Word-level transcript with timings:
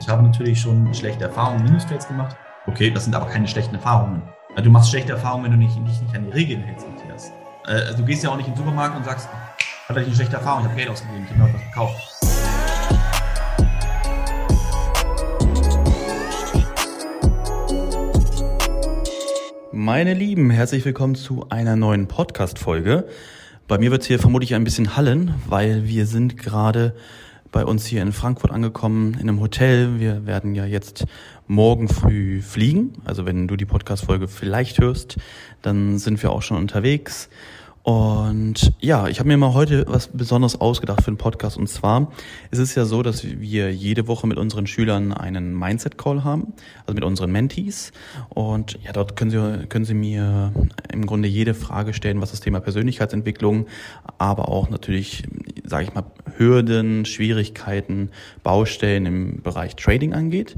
Ich 0.00 0.08
habe 0.08 0.22
natürlich 0.22 0.60
schon 0.60 0.94
schlechte 0.94 1.24
Erfahrungen 1.24 1.58
in 1.58 1.64
Minus-Trades 1.66 2.06
gemacht. 2.06 2.36
Okay, 2.68 2.88
das 2.88 3.04
sind 3.04 3.16
aber 3.16 3.26
keine 3.26 3.48
schlechten 3.48 3.74
Erfahrungen. 3.74 4.22
Du 4.62 4.70
machst 4.70 4.90
schlechte 4.90 5.12
Erfahrungen, 5.12 5.44
wenn 5.44 5.50
du 5.50 5.58
nicht, 5.58 5.76
nicht, 5.80 6.00
nicht 6.00 6.14
an 6.14 6.24
die 6.24 6.30
Regeln 6.30 6.62
hältst, 6.62 6.86
Matthias. 6.88 7.32
Äh, 7.66 7.96
du 7.96 8.04
gehst 8.04 8.22
ja 8.22 8.30
auch 8.30 8.36
nicht 8.36 8.46
in 8.46 8.54
den 8.54 8.58
Supermarkt 8.58 8.96
und 8.96 9.04
sagst, 9.04 9.28
hatte 9.88 10.00
ich 10.00 10.06
eine 10.06 10.14
schlechte 10.14 10.36
Erfahrung, 10.36 10.60
ich 10.60 10.66
habe 10.66 10.76
Geld 10.76 10.88
ausgegeben, 10.88 11.24
ich 11.24 11.30
habe 11.30 11.42
mir 11.42 11.52
was 11.52 11.64
gekauft. 11.64 12.14
Meine 19.72 20.14
Lieben, 20.14 20.50
herzlich 20.50 20.84
willkommen 20.84 21.16
zu 21.16 21.46
einer 21.50 21.74
neuen 21.74 22.06
Podcast-Folge. 22.06 23.08
Bei 23.66 23.78
mir 23.78 23.90
wird 23.90 24.02
es 24.02 24.06
hier 24.06 24.20
vermutlich 24.20 24.54
ein 24.54 24.64
bisschen 24.64 24.96
hallen, 24.96 25.34
weil 25.46 25.86
wir 25.88 26.06
sind 26.06 26.36
gerade 26.38 26.94
bei 27.50 27.64
uns 27.64 27.86
hier 27.86 28.02
in 28.02 28.12
Frankfurt 28.12 28.50
angekommen, 28.50 29.14
in 29.14 29.28
einem 29.28 29.40
Hotel. 29.40 29.98
Wir 29.98 30.26
werden 30.26 30.54
ja 30.54 30.64
jetzt 30.64 31.06
morgen 31.46 31.88
früh 31.88 32.42
fliegen. 32.42 32.92
Also 33.04 33.26
wenn 33.26 33.48
du 33.48 33.56
die 33.56 33.64
Podcast-Folge 33.64 34.28
vielleicht 34.28 34.78
hörst, 34.78 35.16
dann 35.62 35.98
sind 35.98 36.22
wir 36.22 36.30
auch 36.30 36.42
schon 36.42 36.58
unterwegs. 36.58 37.28
Und 37.88 38.74
ja, 38.80 39.08
ich 39.08 39.18
habe 39.18 39.28
mir 39.28 39.38
mal 39.38 39.54
heute 39.54 39.86
was 39.88 40.08
Besonderes 40.08 40.60
ausgedacht 40.60 41.02
für 41.02 41.10
den 41.10 41.16
Podcast. 41.16 41.56
Und 41.56 41.68
zwar 41.68 42.12
ist 42.50 42.58
es 42.58 42.74
ja 42.74 42.84
so, 42.84 43.02
dass 43.02 43.24
wir 43.24 43.72
jede 43.72 44.06
Woche 44.08 44.26
mit 44.26 44.36
unseren 44.36 44.66
Schülern 44.66 45.14
einen 45.14 45.58
Mindset-Call 45.58 46.22
haben, 46.22 46.52
also 46.84 46.92
mit 46.92 47.02
unseren 47.02 47.32
Mentees. 47.32 47.92
Und 48.28 48.78
ja, 48.84 48.92
dort 48.92 49.16
können 49.16 49.30
sie, 49.30 49.66
können 49.68 49.86
sie 49.86 49.94
mir 49.94 50.52
im 50.92 51.06
Grunde 51.06 51.28
jede 51.28 51.54
Frage 51.54 51.94
stellen, 51.94 52.20
was 52.20 52.30
das 52.30 52.40
Thema 52.40 52.60
Persönlichkeitsentwicklung, 52.60 53.68
aber 54.18 54.50
auch 54.50 54.68
natürlich, 54.68 55.22
sage 55.64 55.84
ich 55.84 55.94
mal, 55.94 56.04
Hürden, 56.36 57.06
Schwierigkeiten, 57.06 58.10
Baustellen 58.42 59.06
im 59.06 59.40
Bereich 59.40 59.76
Trading 59.76 60.12
angeht. 60.12 60.56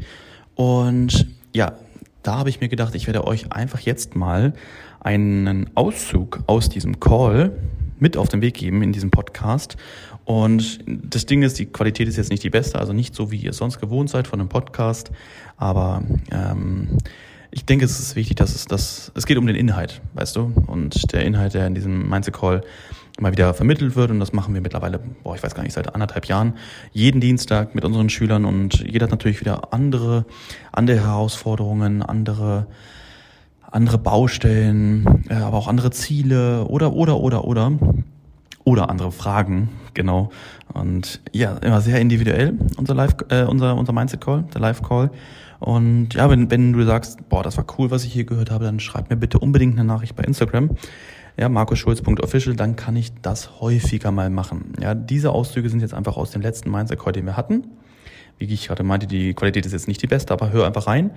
Und 0.56 1.28
ja, 1.52 1.74
da 2.24 2.38
habe 2.38 2.50
ich 2.50 2.60
mir 2.60 2.68
gedacht, 2.68 2.96
ich 2.96 3.06
werde 3.06 3.24
euch 3.24 3.52
einfach 3.52 3.78
jetzt 3.78 4.16
mal 4.16 4.52
einen 5.00 5.70
Auszug 5.74 6.40
aus 6.46 6.68
diesem 6.68 7.00
Call 7.00 7.52
mit 7.98 8.16
auf 8.16 8.28
den 8.28 8.40
Weg 8.40 8.54
geben 8.54 8.82
in 8.82 8.92
diesem 8.92 9.10
Podcast. 9.10 9.76
Und 10.24 10.78
das 10.86 11.26
Ding 11.26 11.42
ist, 11.42 11.58
die 11.58 11.66
Qualität 11.66 12.08
ist 12.08 12.16
jetzt 12.16 12.30
nicht 12.30 12.42
die 12.42 12.50
beste, 12.50 12.78
also 12.78 12.92
nicht 12.92 13.14
so, 13.14 13.30
wie 13.30 13.38
ihr 13.38 13.52
sonst 13.52 13.80
gewohnt 13.80 14.10
seid 14.10 14.26
von 14.26 14.40
einem 14.40 14.48
Podcast. 14.48 15.10
Aber 15.56 16.02
ähm, 16.30 16.98
ich 17.50 17.64
denke, 17.64 17.84
es 17.84 17.98
ist 17.98 18.14
wichtig, 18.16 18.36
dass 18.36 18.54
es 18.54 18.66
das, 18.66 19.10
es 19.14 19.26
geht 19.26 19.36
um 19.36 19.46
den 19.46 19.56
Inhalt, 19.56 20.00
weißt 20.14 20.36
du? 20.36 20.52
Und 20.66 21.12
der 21.12 21.24
Inhalt, 21.24 21.54
der 21.54 21.66
in 21.66 21.74
diesem 21.74 22.08
Mindset 22.08 22.34
Call 22.34 22.62
mal 23.18 23.32
wieder 23.32 23.52
vermittelt 23.54 23.96
wird. 23.96 24.10
Und 24.10 24.20
das 24.20 24.32
machen 24.32 24.54
wir 24.54 24.60
mittlerweile, 24.60 25.00
boah, 25.22 25.34
ich 25.34 25.42
weiß 25.42 25.54
gar 25.54 25.62
nicht, 25.62 25.72
seit 25.72 25.94
anderthalb 25.94 26.26
Jahren, 26.26 26.54
jeden 26.92 27.20
Dienstag 27.20 27.74
mit 27.74 27.84
unseren 27.84 28.08
Schülern. 28.08 28.44
Und 28.44 28.80
jeder 28.80 29.04
hat 29.04 29.10
natürlich 29.10 29.40
wieder 29.40 29.72
andere, 29.72 30.26
andere 30.72 31.00
Herausforderungen, 31.00 32.02
andere 32.02 32.66
andere 33.70 33.98
Baustellen, 33.98 35.24
äh, 35.28 35.34
aber 35.34 35.56
auch 35.56 35.68
andere 35.68 35.90
Ziele 35.90 36.64
oder, 36.64 36.92
oder, 36.92 37.18
oder, 37.18 37.44
oder. 37.44 37.72
Oder 38.62 38.90
andere 38.90 39.10
Fragen, 39.10 39.70
genau. 39.94 40.30
Und 40.74 41.22
ja, 41.32 41.56
immer 41.56 41.80
sehr 41.80 41.98
individuell, 41.98 42.58
unser 42.76 42.94
Live, 42.94 43.16
äh, 43.30 43.44
unser, 43.44 43.76
unser 43.76 43.92
Mindset 43.92 44.20
Call, 44.20 44.44
der 44.52 44.60
Live 44.60 44.82
Call. 44.82 45.10
Und 45.60 46.14
ja, 46.14 46.28
wenn, 46.28 46.50
wenn 46.50 46.72
du 46.72 46.84
sagst, 46.84 47.28
boah, 47.28 47.42
das 47.42 47.56
war 47.56 47.64
cool, 47.78 47.90
was 47.90 48.04
ich 48.04 48.12
hier 48.12 48.24
gehört 48.24 48.50
habe, 48.50 48.64
dann 48.64 48.78
schreib 48.78 49.08
mir 49.10 49.16
bitte 49.16 49.38
unbedingt 49.38 49.78
eine 49.78 49.86
Nachricht 49.86 50.14
bei 50.14 50.24
Instagram. 50.24 50.70
Ja, 51.38 51.48
markusschulz.official, 51.48 52.54
dann 52.54 52.76
kann 52.76 52.96
ich 52.96 53.12
das 53.22 53.60
häufiger 53.60 54.10
mal 54.10 54.28
machen. 54.28 54.74
Ja, 54.80 54.94
diese 54.94 55.32
Auszüge 55.32 55.70
sind 55.70 55.80
jetzt 55.80 55.94
einfach 55.94 56.16
aus 56.16 56.30
dem 56.30 56.42
letzten 56.42 56.70
Mindset 56.70 56.98
Call, 56.98 57.12
den 57.12 57.24
wir 57.24 57.36
hatten. 57.36 57.66
Wie 58.38 58.44
ich 58.44 58.68
gerade 58.68 58.82
meinte, 58.82 59.06
die 59.06 59.34
Qualität 59.34 59.66
ist 59.66 59.72
jetzt 59.72 59.88
nicht 59.88 60.02
die 60.02 60.06
beste, 60.06 60.32
aber 60.32 60.50
hör 60.50 60.66
einfach 60.66 60.86
rein. 60.86 61.10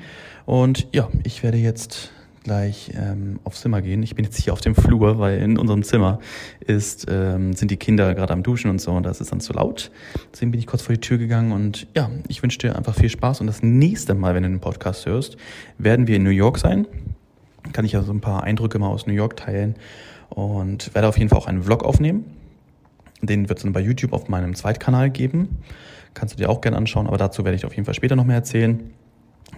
Und 0.46 0.88
ja, 0.94 1.10
ich 1.24 1.44
werde 1.44 1.58
jetzt 1.58 2.12
gleich 2.44 2.92
ähm, 2.96 3.40
aufs 3.44 3.62
Zimmer 3.62 3.82
gehen. 3.82 4.04
Ich 4.04 4.16
bin 4.16 4.26
jetzt 4.26 4.38
hier 4.38 4.54
auf 4.54 4.62
dem 4.62 4.76
Flur, 4.76 5.20
weil 5.20 5.40
in 5.40 5.58
unserem 5.58 5.84
Zimmer 5.84 6.20
ist, 6.60 7.08
ähm, 7.10 7.54
sind 7.54 7.72
die 7.72 7.78
Kinder 7.78 8.14
gerade 8.14 8.34
am 8.34 8.44
Duschen 8.44 8.70
und 8.70 8.80
so 8.80 8.92
und 8.92 9.04
das 9.04 9.22
ist 9.22 9.32
dann 9.32 9.40
zu 9.40 9.54
laut. 9.54 9.92
Deswegen 10.32 10.52
bin 10.52 10.60
ich 10.60 10.68
kurz 10.68 10.82
vor 10.82 10.94
die 10.94 11.02
Tür 11.02 11.18
gegangen 11.18 11.52
und 11.52 11.88
ja, 11.96 12.10
ich 12.28 12.44
wünsche 12.44 12.60
dir 12.60 12.76
einfach 12.76 12.96
viel 12.96 13.10
Spaß 13.10 13.42
und 13.42 13.48
das 13.48 13.64
nächste 13.64 14.14
Mal, 14.14 14.36
wenn 14.36 14.44
du 14.44 14.50
den 14.50 14.60
Podcast 14.60 15.06
hörst, 15.06 15.38
werden 15.78 16.08
wir 16.08 16.18
in 16.18 16.24
New 16.24 16.30
York 16.30 16.58
sein. 16.58 16.88
Kann 17.72 17.86
ich 17.86 17.94
ja 17.94 18.04
so 18.04 18.12
ein 18.12 18.22
paar 18.22 18.44
Eindrücke 18.44 18.78
mal 18.78 18.90
aus 18.90 19.08
New 19.08 19.14
York 19.14 19.38
teilen 19.38 19.76
und 20.30 20.94
werde 20.94 21.08
auf 21.08 21.18
jeden 21.18 21.30
Fall 21.30 21.40
auch 21.40 21.48
einen 21.48 21.64
Vlog 21.64 21.84
aufnehmen. 21.84 22.26
Den 23.22 23.48
wird 23.48 23.60
es 23.60 23.64
dann 23.64 23.72
bei 23.72 23.80
YouTube 23.80 24.12
auf 24.12 24.28
meinem 24.28 24.54
Zweitkanal 24.54 25.10
geben. 25.10 25.60
Kannst 26.14 26.34
du 26.34 26.38
dir 26.38 26.50
auch 26.50 26.62
gerne 26.62 26.78
anschauen, 26.78 27.08
aber 27.08 27.18
dazu 27.18 27.46
werde 27.46 27.56
ich 27.56 27.66
auf 27.66 27.74
jeden 27.74 27.86
Fall 27.86 27.94
später 27.94 28.16
noch 28.16 28.26
mehr 28.26 28.36
erzählen. 28.36 28.92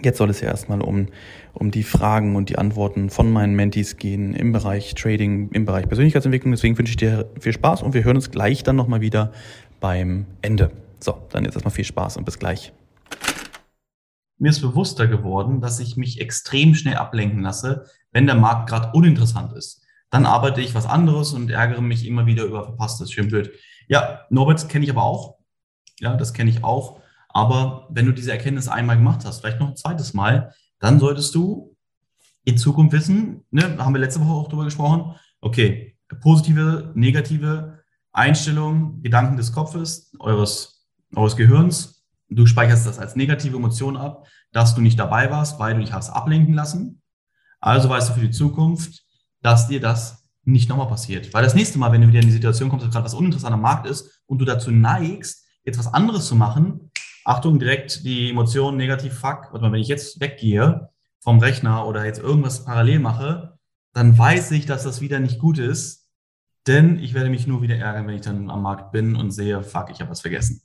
Jetzt 0.04 0.18
soll 0.18 0.30
es 0.30 0.42
ja 0.42 0.50
erstmal 0.50 0.82
um, 0.82 1.08
um 1.54 1.72
die 1.72 1.84
Fragen 1.84 2.36
und 2.36 2.50
die 2.50 2.58
Antworten 2.58 3.10
von 3.10 3.32
meinen 3.32 3.56
Mentees 3.56 3.98
gehen 3.98 4.34
im 4.34 4.52
Bereich 4.52 4.94
Trading, 4.96 5.50
im 5.52 5.66
Bereich 5.66 5.88
Persönlichkeitsentwicklung. 5.88 6.52
Deswegen 6.52 6.78
wünsche 6.78 6.92
ich 6.92 6.98
dir 6.98 7.30
viel 7.40 7.54
Spaß 7.54 7.82
und 7.82 7.94
wir 7.94 8.04
hören 8.04 8.16
uns 8.16 8.32
gleich 8.32 8.64
dann 8.64 8.76
nochmal 8.76 9.02
wieder 9.02 9.32
beim 9.80 10.26
Ende. 10.42 10.72
So, 11.00 11.16
dann 11.32 11.46
jetzt 11.46 11.56
erstmal 11.56 11.74
viel 11.74 11.86
Spaß 11.86 12.18
und 12.18 12.26
bis 12.26 12.40
gleich. 12.40 12.74
Mir 14.38 14.50
ist 14.50 14.62
bewusster 14.62 15.08
geworden, 15.08 15.62
dass 15.62 15.80
ich 15.80 15.96
mich 15.96 16.20
extrem 16.20 16.76
schnell 16.76 16.96
ablenken 16.96 17.42
lasse, 17.42 17.86
wenn 18.12 18.26
der 18.26 18.36
Markt 18.36 18.70
gerade 18.70 18.92
uninteressant 18.94 19.54
ist. 19.54 19.82
Dann 20.10 20.26
arbeite 20.26 20.62
ich 20.62 20.76
was 20.76 20.86
anderes 20.86 21.34
und 21.34 21.50
ärgere 21.50 21.82
mich 21.82 22.06
immer 22.06 22.26
wieder 22.26 22.44
über 22.44 22.64
verpasstes. 22.64 23.12
Schön 23.12 23.30
blöd. 23.30 23.52
Ja, 23.88 24.22
Norbert 24.30 24.68
kenne 24.70 24.84
ich 24.84 24.92
aber 24.92 25.04
auch. 25.04 25.38
Ja, 26.00 26.16
das 26.16 26.34
kenne 26.34 26.50
ich 26.50 26.64
auch. 26.64 27.02
Aber 27.36 27.90
wenn 27.90 28.06
du 28.06 28.14
diese 28.14 28.32
Erkenntnis 28.32 28.70
einmal 28.70 28.96
gemacht 28.96 29.26
hast, 29.26 29.42
vielleicht 29.42 29.60
noch 29.60 29.68
ein 29.68 29.76
zweites 29.76 30.14
Mal, 30.14 30.54
dann 30.80 31.02
solltest 31.02 31.36
du 31.36 31.76
in 32.46 32.58
Zukunft 32.58 32.94
wissen, 32.94 33.44
ne, 33.52 33.78
haben 33.78 33.94
wir 33.94 34.00
letzte 34.00 34.22
Woche 34.22 34.32
auch 34.32 34.48
darüber 34.48 34.64
gesprochen, 34.64 35.16
okay, 35.42 35.98
positive, 36.22 36.94
negative 36.96 37.82
Einstellungen, 38.14 39.04
Gedanken 39.04 39.36
des 39.36 39.52
Kopfes, 39.52 40.14
eures, 40.20 40.88
eures 41.14 41.36
Gehirns, 41.36 42.06
du 42.30 42.46
speicherst 42.46 42.88
das 42.88 43.00
als 43.00 43.18
negative 43.18 43.58
Emotion 43.58 43.98
ab, 43.98 44.26
dass 44.54 44.74
du 44.74 44.80
nicht 44.80 44.98
dabei 44.98 45.30
warst, 45.30 45.60
weil 45.60 45.74
du 45.74 45.82
dich 45.82 45.92
hast 45.92 46.12
ablenken 46.12 46.54
lassen. 46.54 47.02
Also 47.60 47.90
weißt 47.90 48.12
du 48.12 48.14
für 48.14 48.22
die 48.22 48.32
Zukunft, 48.32 49.04
dass 49.42 49.68
dir 49.68 49.82
das 49.82 50.24
nicht 50.46 50.70
nochmal 50.70 50.88
passiert. 50.88 51.34
Weil 51.34 51.44
das 51.44 51.54
nächste 51.54 51.80
Mal, 51.80 51.92
wenn 51.92 52.00
du 52.00 52.08
wieder 52.08 52.22
in 52.22 52.28
die 52.28 52.32
Situation 52.32 52.70
kommst, 52.70 52.86
dass 52.86 52.94
gerade 52.94 53.06
was 53.06 53.14
uninteressant 53.14 53.54
am 53.54 53.62
Markt 53.62 53.88
ist 53.88 54.22
und 54.26 54.38
du 54.38 54.46
dazu 54.46 54.72
neigst, 54.72 55.46
jetzt 55.66 55.78
was 55.78 55.94
anderes 55.94 56.28
zu 56.28 56.36
machen, 56.38 56.85
Achtung, 57.26 57.58
direkt 57.60 58.06
die 58.06 58.30
Emotion 58.30 58.78
negativ, 58.78 59.14
fuck, 59.14 59.50
warte 59.52 59.62
mal, 59.62 59.72
wenn 59.72 59.82
ich 59.82 59.88
jetzt 59.88 60.22
weggehe 60.22 60.90
vom 61.20 61.40
Rechner 61.40 61.88
oder 61.88 62.06
jetzt 62.06 62.20
irgendwas 62.20 62.64
parallel 62.64 63.00
mache, 63.00 63.58
dann 63.94 64.16
weiß 64.16 64.52
ich, 64.52 64.68
dass 64.68 64.84
das 64.84 65.02
wieder 65.02 65.20
nicht 65.20 65.40
gut 65.40 65.58
ist, 65.58 66.08
denn 66.68 67.00
ich 67.00 67.16
werde 67.16 67.32
mich 67.32 67.48
nur 67.48 67.64
wieder 67.64 67.78
ärgern, 67.78 68.08
wenn 68.08 68.16
ich 68.16 68.22
dann 68.22 68.52
am 68.52 68.62
Markt 68.62 68.92
bin 68.92 69.16
und 69.16 69.32
sehe, 69.32 69.64
fuck, 69.64 69.90
ich 69.90 70.02
habe 70.02 70.12
was 70.12 70.22
vergessen. 70.22 70.62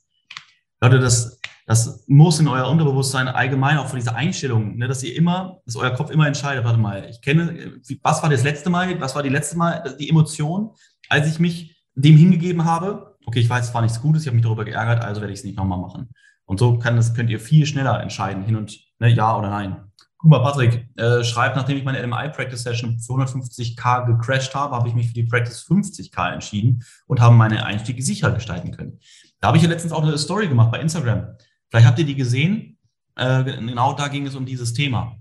Leute, 0.79 0.99
das, 0.99 1.39
das 1.65 2.03
muss 2.07 2.39
in 2.39 2.47
euer 2.47 2.69
Unterbewusstsein 2.69 3.27
allgemein 3.27 3.77
auch 3.77 3.87
von 3.87 3.97
dieser 3.97 4.15
Einstellung, 4.15 4.77
ne, 4.77 4.87
dass 4.87 5.01
ihr 5.01 5.15
immer, 5.15 5.61
dass 5.65 5.75
euer 5.75 5.91
Kopf 5.91 6.11
immer 6.11 6.27
entscheidet, 6.27 6.63
warte 6.63 6.79
mal, 6.79 7.07
ich 7.09 7.21
kenne, 7.21 7.79
was 8.03 8.21
war 8.21 8.29
das 8.29 8.43
letzte 8.43 8.69
Mal, 8.69 8.99
was 8.99 9.15
war 9.15 9.23
die 9.23 9.29
letzte 9.29 9.57
Mal 9.57 9.95
die 9.99 10.09
Emotion, 10.09 10.75
als 11.09 11.27
ich 11.27 11.39
mich 11.39 11.75
dem 11.95 12.17
hingegeben 12.17 12.65
habe, 12.65 13.17
okay, 13.25 13.39
ich 13.39 13.49
weiß, 13.49 13.69
es 13.69 13.73
war 13.73 13.81
nichts 13.81 14.01
Gutes, 14.01 14.23
ich 14.23 14.27
habe 14.27 14.35
mich 14.35 14.45
darüber 14.45 14.65
geärgert, 14.65 15.03
also 15.03 15.21
werde 15.21 15.33
ich 15.33 15.39
es 15.39 15.45
nicht 15.45 15.57
nochmal 15.57 15.79
machen. 15.79 16.09
Und 16.51 16.57
so 16.57 16.77
kann 16.77 16.97
das, 16.97 17.13
könnt 17.13 17.29
ihr 17.29 17.39
viel 17.39 17.65
schneller 17.65 18.01
entscheiden, 18.01 18.43
hin 18.43 18.57
und 18.57 18.77
ne, 18.99 19.07
ja 19.07 19.37
oder 19.37 19.49
nein. 19.49 19.85
Guck 20.17 20.31
mal, 20.31 20.39
Patrick 20.39 20.85
äh, 20.97 21.23
schreibt, 21.23 21.55
nachdem 21.55 21.77
ich 21.77 21.85
meine 21.85 22.01
LMI-Practice-Session 22.01 22.99
für 22.99 23.13
150k 23.13 24.05
gecrashed 24.05 24.53
habe, 24.53 24.75
habe 24.75 24.89
ich 24.89 24.93
mich 24.93 25.07
für 25.07 25.13
die 25.13 25.23
Practice 25.23 25.65
50k 25.65 26.33
entschieden 26.33 26.83
und 27.07 27.21
habe 27.21 27.35
meine 27.35 27.65
Einstiege 27.65 28.03
sicher 28.03 28.31
gestalten 28.31 28.71
können. 28.71 28.99
Da 29.39 29.47
habe 29.47 29.55
ich 29.55 29.63
ja 29.63 29.69
letztens 29.69 29.93
auch 29.93 30.03
eine 30.03 30.17
Story 30.17 30.49
gemacht 30.49 30.71
bei 30.71 30.81
Instagram. 30.81 31.37
Vielleicht 31.69 31.87
habt 31.87 31.99
ihr 31.99 32.05
die 32.05 32.15
gesehen. 32.15 32.77
Äh, 33.15 33.45
genau 33.45 33.93
da 33.93 34.09
ging 34.09 34.27
es 34.27 34.35
um 34.35 34.45
dieses 34.45 34.73
Thema. 34.73 35.15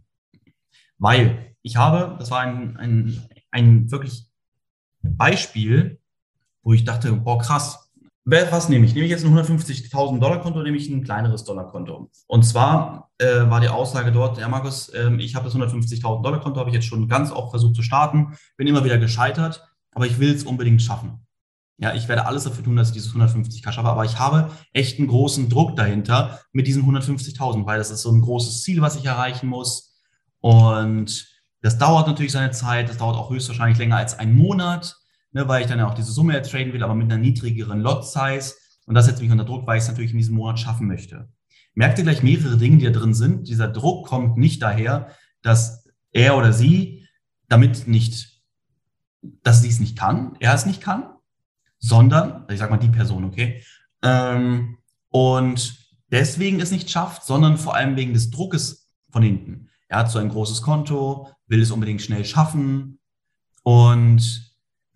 Weil 0.98 1.54
ich 1.62 1.76
habe, 1.76 2.16
das 2.18 2.32
war 2.32 2.40
ein, 2.40 2.76
ein, 2.76 3.22
ein 3.52 3.92
wirklich 3.92 4.26
Beispiel, 5.00 6.00
wo 6.64 6.72
ich 6.72 6.82
dachte, 6.82 7.12
boah, 7.12 7.38
krass, 7.38 7.89
was 8.24 8.68
nehme 8.68 8.84
ich? 8.84 8.94
Nehme 8.94 9.06
ich 9.06 9.10
jetzt 9.10 9.24
ein 9.24 9.36
150.000 9.36 10.18
Dollar 10.20 10.40
Konto 10.40 10.58
oder 10.58 10.64
nehme 10.64 10.76
ich 10.76 10.88
ein 10.88 11.02
kleineres 11.02 11.44
Dollarkonto? 11.44 12.10
Und 12.26 12.42
zwar 12.44 13.10
äh, 13.18 13.48
war 13.48 13.60
die 13.60 13.68
Aussage 13.68 14.12
dort, 14.12 14.38
ja 14.38 14.48
Markus, 14.48 14.88
äh, 14.90 15.10
ich 15.18 15.34
habe 15.34 15.46
das 15.46 15.54
150.000 15.54 16.22
Dollar 16.22 16.40
Konto, 16.40 16.60
habe 16.60 16.70
ich 16.70 16.74
jetzt 16.74 16.86
schon 16.86 17.08
ganz 17.08 17.32
oft 17.32 17.50
versucht 17.50 17.76
zu 17.76 17.82
starten, 17.82 18.36
bin 18.56 18.66
immer 18.66 18.84
wieder 18.84 18.98
gescheitert, 18.98 19.66
aber 19.92 20.06
ich 20.06 20.18
will 20.18 20.34
es 20.34 20.44
unbedingt 20.44 20.82
schaffen. 20.82 21.26
Ja, 21.78 21.94
ich 21.94 22.08
werde 22.08 22.26
alles 22.26 22.44
dafür 22.44 22.62
tun, 22.62 22.76
dass 22.76 22.88
ich 22.88 22.94
dieses 22.94 23.14
150k 23.14 23.72
schaffe, 23.72 23.88
aber 23.88 24.04
ich 24.04 24.18
habe 24.18 24.50
echt 24.74 24.98
einen 24.98 25.08
großen 25.08 25.48
Druck 25.48 25.76
dahinter 25.76 26.40
mit 26.52 26.66
diesen 26.66 26.84
150.000, 26.84 27.64
weil 27.64 27.78
das 27.78 27.90
ist 27.90 28.02
so 28.02 28.10
ein 28.10 28.20
großes 28.20 28.62
Ziel, 28.62 28.82
was 28.82 28.96
ich 28.96 29.06
erreichen 29.06 29.48
muss. 29.48 29.98
Und 30.40 31.26
das 31.62 31.78
dauert 31.78 32.06
natürlich 32.06 32.32
seine 32.32 32.50
Zeit, 32.50 32.90
das 32.90 32.98
dauert 32.98 33.16
auch 33.16 33.30
höchstwahrscheinlich 33.30 33.78
länger 33.78 33.96
als 33.96 34.18
einen 34.18 34.34
Monat 34.34 34.99
ne, 35.32 35.48
weil 35.48 35.62
ich 35.62 35.68
dann 35.68 35.78
ja 35.78 35.88
auch 35.88 35.94
diese 35.94 36.12
Summe 36.12 36.34
ertraden 36.34 36.72
will, 36.72 36.82
aber 36.82 36.94
mit 36.94 37.10
einer 37.10 37.20
niedrigeren 37.20 37.80
Lot-Size. 37.80 38.54
Und 38.86 38.94
das 38.94 39.06
setzt 39.06 39.22
mich 39.22 39.30
unter 39.30 39.44
Druck, 39.44 39.66
weil 39.66 39.78
ich 39.78 39.84
es 39.84 39.88
natürlich 39.88 40.12
in 40.12 40.18
diesem 40.18 40.34
Monat 40.34 40.58
schaffen 40.58 40.86
möchte. 40.86 41.28
merkt 41.74 41.98
ihr 41.98 42.04
gleich 42.04 42.22
mehrere 42.22 42.56
Dinge, 42.56 42.78
die 42.78 42.86
da 42.86 42.90
drin 42.90 43.14
sind. 43.14 43.48
Dieser 43.48 43.68
Druck 43.68 44.06
kommt 44.06 44.36
nicht 44.36 44.62
daher, 44.62 45.10
dass 45.42 45.84
er 46.12 46.36
oder 46.36 46.52
sie 46.52 47.06
damit 47.48 47.86
nicht, 47.86 48.42
dass 49.42 49.62
sie 49.62 49.68
es 49.68 49.80
nicht 49.80 49.96
kann, 49.96 50.36
er 50.40 50.54
es 50.54 50.66
nicht 50.66 50.80
kann, 50.80 51.10
sondern, 51.78 52.44
ich 52.50 52.58
sag 52.58 52.70
mal 52.70 52.76
die 52.78 52.88
Person, 52.88 53.24
okay, 53.24 53.62
ähm, 54.02 54.78
und 55.08 55.78
deswegen 56.10 56.60
es 56.60 56.70
nicht 56.70 56.90
schafft, 56.90 57.24
sondern 57.24 57.58
vor 57.58 57.74
allem 57.74 57.96
wegen 57.96 58.14
des 58.14 58.30
Druckes 58.30 58.88
von 59.10 59.22
hinten. 59.22 59.68
Er 59.88 59.98
hat 59.98 60.10
so 60.10 60.18
ein 60.18 60.28
großes 60.28 60.62
Konto, 60.62 61.28
will 61.48 61.60
es 61.60 61.72
unbedingt 61.72 62.00
schnell 62.00 62.24
schaffen. 62.24 63.00
Und 63.62 64.49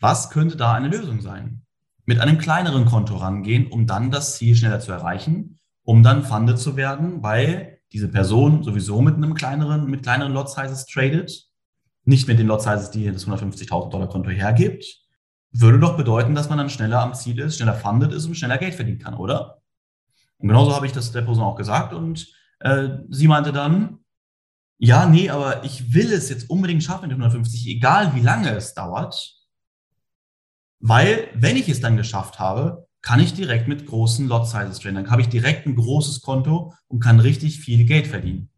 was 0.05 0.29
könnte 0.29 0.59
da 0.59 0.75
eine 0.75 0.89
Lösung 0.89 1.23
sein? 1.23 1.63
Mit 2.05 2.21
einem 2.21 2.37
kleineren 2.37 2.85
Konto 2.85 3.17
rangehen, 3.17 3.69
um 3.69 3.87
dann 3.87 4.11
das 4.11 4.37
Ziel 4.37 4.55
schneller 4.55 4.79
zu 4.79 4.93
erreichen, 4.93 5.59
um 5.83 6.03
dann 6.03 6.23
funded 6.23 6.59
zu 6.59 6.77
werden, 6.77 7.23
weil 7.23 7.79
diese 7.91 8.09
Person 8.09 8.63
sowieso 8.63 9.01
mit 9.01 9.15
einem 9.15 9.33
kleineren, 9.33 9.89
mit 9.89 10.03
kleineren 10.03 10.35
Lot 10.35 10.51
Sizes 10.51 10.85
tradet, 10.85 11.49
nicht 12.05 12.29
mit 12.29 12.39
den 12.39 12.47
Lot 12.47 12.61
Sizes, 12.61 12.91
die 12.91 13.11
das 13.11 13.27
150.000 13.27 13.89
Dollar 13.89 14.11
Konto 14.11 14.29
hergibt, 14.29 14.85
würde 15.53 15.79
doch 15.79 15.97
bedeuten, 15.97 16.35
dass 16.35 16.51
man 16.51 16.59
dann 16.59 16.69
schneller 16.69 17.01
am 17.01 17.15
Ziel 17.15 17.39
ist, 17.39 17.57
schneller 17.57 17.73
funded 17.73 18.13
ist 18.13 18.27
und 18.27 18.35
schneller 18.35 18.59
Geld 18.59 18.75
verdienen 18.75 18.99
kann, 18.99 19.15
oder? 19.15 19.63
Und 20.37 20.49
genauso 20.49 20.75
habe 20.77 20.85
ich 20.85 20.93
das 20.93 21.13
der 21.13 21.23
Person 21.23 21.45
auch 21.45 21.57
gesagt 21.57 21.95
und 21.95 22.29
äh, 22.61 22.89
sie 23.09 23.27
meinte 23.27 23.53
dann, 23.53 24.01
ja, 24.77 25.07
nee, 25.07 25.31
aber 25.31 25.65
ich 25.65 25.95
will 25.95 26.13
es 26.13 26.29
jetzt 26.29 26.51
unbedingt 26.51 26.83
schaffen 26.83 27.09
mit 27.09 27.13
150, 27.13 27.67
egal 27.69 28.15
wie 28.15 28.21
lange 28.21 28.51
es 28.51 28.75
dauert, 28.75 29.44
weil 30.87 31.29
wenn 31.33 31.57
ich 31.57 31.71
es 31.71 31.81
dann 31.81 31.97
geschafft 31.97 32.39
habe, 32.39 32.87
kann 33.01 33.19
ich 33.19 33.33
direkt 33.33 33.69
mit 33.69 33.87
großen 33.87 34.29
Lot 34.29 34.47
Sizes 34.47 34.81
traden. 34.81 34.97
Dann 34.97 35.11
habe 35.11 35.23
ich 35.23 35.31
direkt 35.31 35.67
ein 35.67 35.77
großes 35.77 36.21
Konto 36.21 36.75
und 36.89 37.01
kann 37.01 37.21
richtig 37.21 37.59
viel 37.61 37.87
Geld 37.87 38.07
verdienen. 38.07 38.51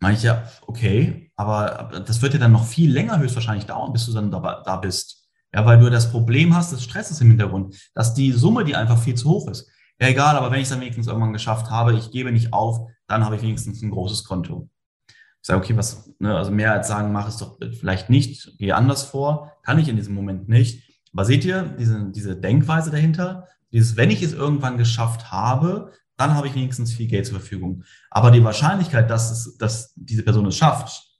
Meine 0.00 0.16
ich 0.16 0.22
ja, 0.22 0.50
okay, 0.66 1.30
aber 1.36 2.02
das 2.06 2.22
wird 2.22 2.32
ja 2.32 2.40
dann 2.40 2.52
noch 2.52 2.64
viel 2.64 2.90
länger 2.90 3.18
höchstwahrscheinlich 3.18 3.66
dauern, 3.66 3.92
bis 3.92 4.06
du 4.06 4.12
dann 4.14 4.30
da, 4.30 4.62
da 4.64 4.76
bist. 4.76 5.28
Ja, 5.54 5.66
weil 5.66 5.78
du 5.78 5.90
das 5.90 6.10
Problem 6.10 6.56
hast 6.56 6.72
des 6.72 6.82
Stresses 6.82 7.20
im 7.20 7.28
Hintergrund, 7.28 7.76
dass 7.94 8.14
die 8.14 8.32
Summe, 8.32 8.64
die 8.64 8.74
einfach 8.74 8.98
viel 8.98 9.14
zu 9.14 9.28
hoch 9.28 9.50
ist. 9.50 9.68
Ja, 10.00 10.08
egal, 10.08 10.36
aber 10.36 10.50
wenn 10.50 10.60
ich 10.60 10.64
es 10.64 10.70
dann 10.70 10.80
wenigstens 10.80 11.08
irgendwann 11.08 11.34
geschafft 11.34 11.68
habe, 11.68 11.92
ich 11.92 12.10
gebe 12.10 12.32
nicht 12.32 12.54
auf, 12.54 12.88
dann 13.06 13.22
habe 13.22 13.36
ich 13.36 13.42
wenigstens 13.42 13.82
ein 13.82 13.90
großes 13.90 14.24
Konto. 14.24 14.70
Ich 15.06 15.46
sage, 15.46 15.60
okay, 15.60 15.76
was, 15.76 16.10
ne, 16.20 16.34
also 16.34 16.50
mehr 16.50 16.72
als 16.72 16.88
sagen, 16.88 17.12
mach 17.12 17.28
es 17.28 17.36
doch 17.36 17.58
vielleicht 17.78 18.08
nicht, 18.08 18.56
gehe 18.56 18.74
anders 18.74 19.02
vor, 19.02 19.52
kann 19.62 19.78
ich 19.78 19.88
in 19.88 19.96
diesem 19.96 20.14
Moment 20.14 20.48
nicht. 20.48 20.91
Aber 21.12 21.24
seht 21.24 21.44
ihr 21.44 21.62
diese, 21.78 22.10
diese 22.10 22.36
Denkweise 22.36 22.90
dahinter? 22.90 23.48
Dieses, 23.72 23.96
wenn 23.96 24.10
ich 24.10 24.22
es 24.22 24.32
irgendwann 24.32 24.78
geschafft 24.78 25.30
habe, 25.30 25.92
dann 26.16 26.34
habe 26.34 26.46
ich 26.46 26.54
wenigstens 26.54 26.92
viel 26.92 27.08
Geld 27.08 27.26
zur 27.26 27.38
Verfügung. 27.38 27.84
Aber 28.10 28.30
die 28.30 28.44
Wahrscheinlichkeit, 28.44 29.10
dass, 29.10 29.30
es, 29.30 29.56
dass 29.56 29.92
diese 29.96 30.22
Person 30.22 30.46
es 30.46 30.56
schafft 30.56 31.18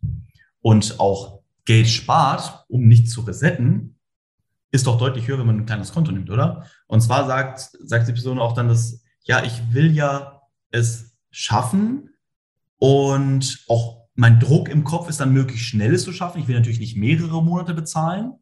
und 0.60 1.00
auch 1.00 1.42
Geld 1.64 1.88
spart, 1.88 2.64
um 2.68 2.86
nicht 2.88 3.10
zu 3.10 3.22
resetten, 3.22 3.98
ist 4.70 4.86
doch 4.86 4.98
deutlich 4.98 5.28
höher, 5.28 5.38
wenn 5.38 5.46
man 5.46 5.58
ein 5.58 5.66
kleines 5.66 5.92
Konto 5.92 6.12
nimmt, 6.12 6.30
oder? 6.30 6.66
Und 6.86 7.02
zwar 7.02 7.26
sagt, 7.26 7.70
sagt 7.80 8.08
die 8.08 8.12
Person 8.12 8.38
auch 8.38 8.54
dann, 8.54 8.68
dass, 8.68 9.02
ja, 9.24 9.44
ich 9.44 9.72
will 9.72 9.94
ja 9.94 10.40
es 10.70 11.18
schaffen 11.30 12.10
und 12.78 13.64
auch 13.68 14.02
mein 14.14 14.40
Druck 14.40 14.68
im 14.68 14.84
Kopf 14.84 15.08
ist 15.08 15.20
dann 15.20 15.32
möglichst 15.32 15.66
schnell 15.66 15.94
es 15.94 16.04
zu 16.04 16.12
schaffen. 16.12 16.40
Ich 16.40 16.48
will 16.48 16.56
natürlich 16.56 16.80
nicht 16.80 16.96
mehrere 16.96 17.42
Monate 17.42 17.74
bezahlen, 17.74 18.34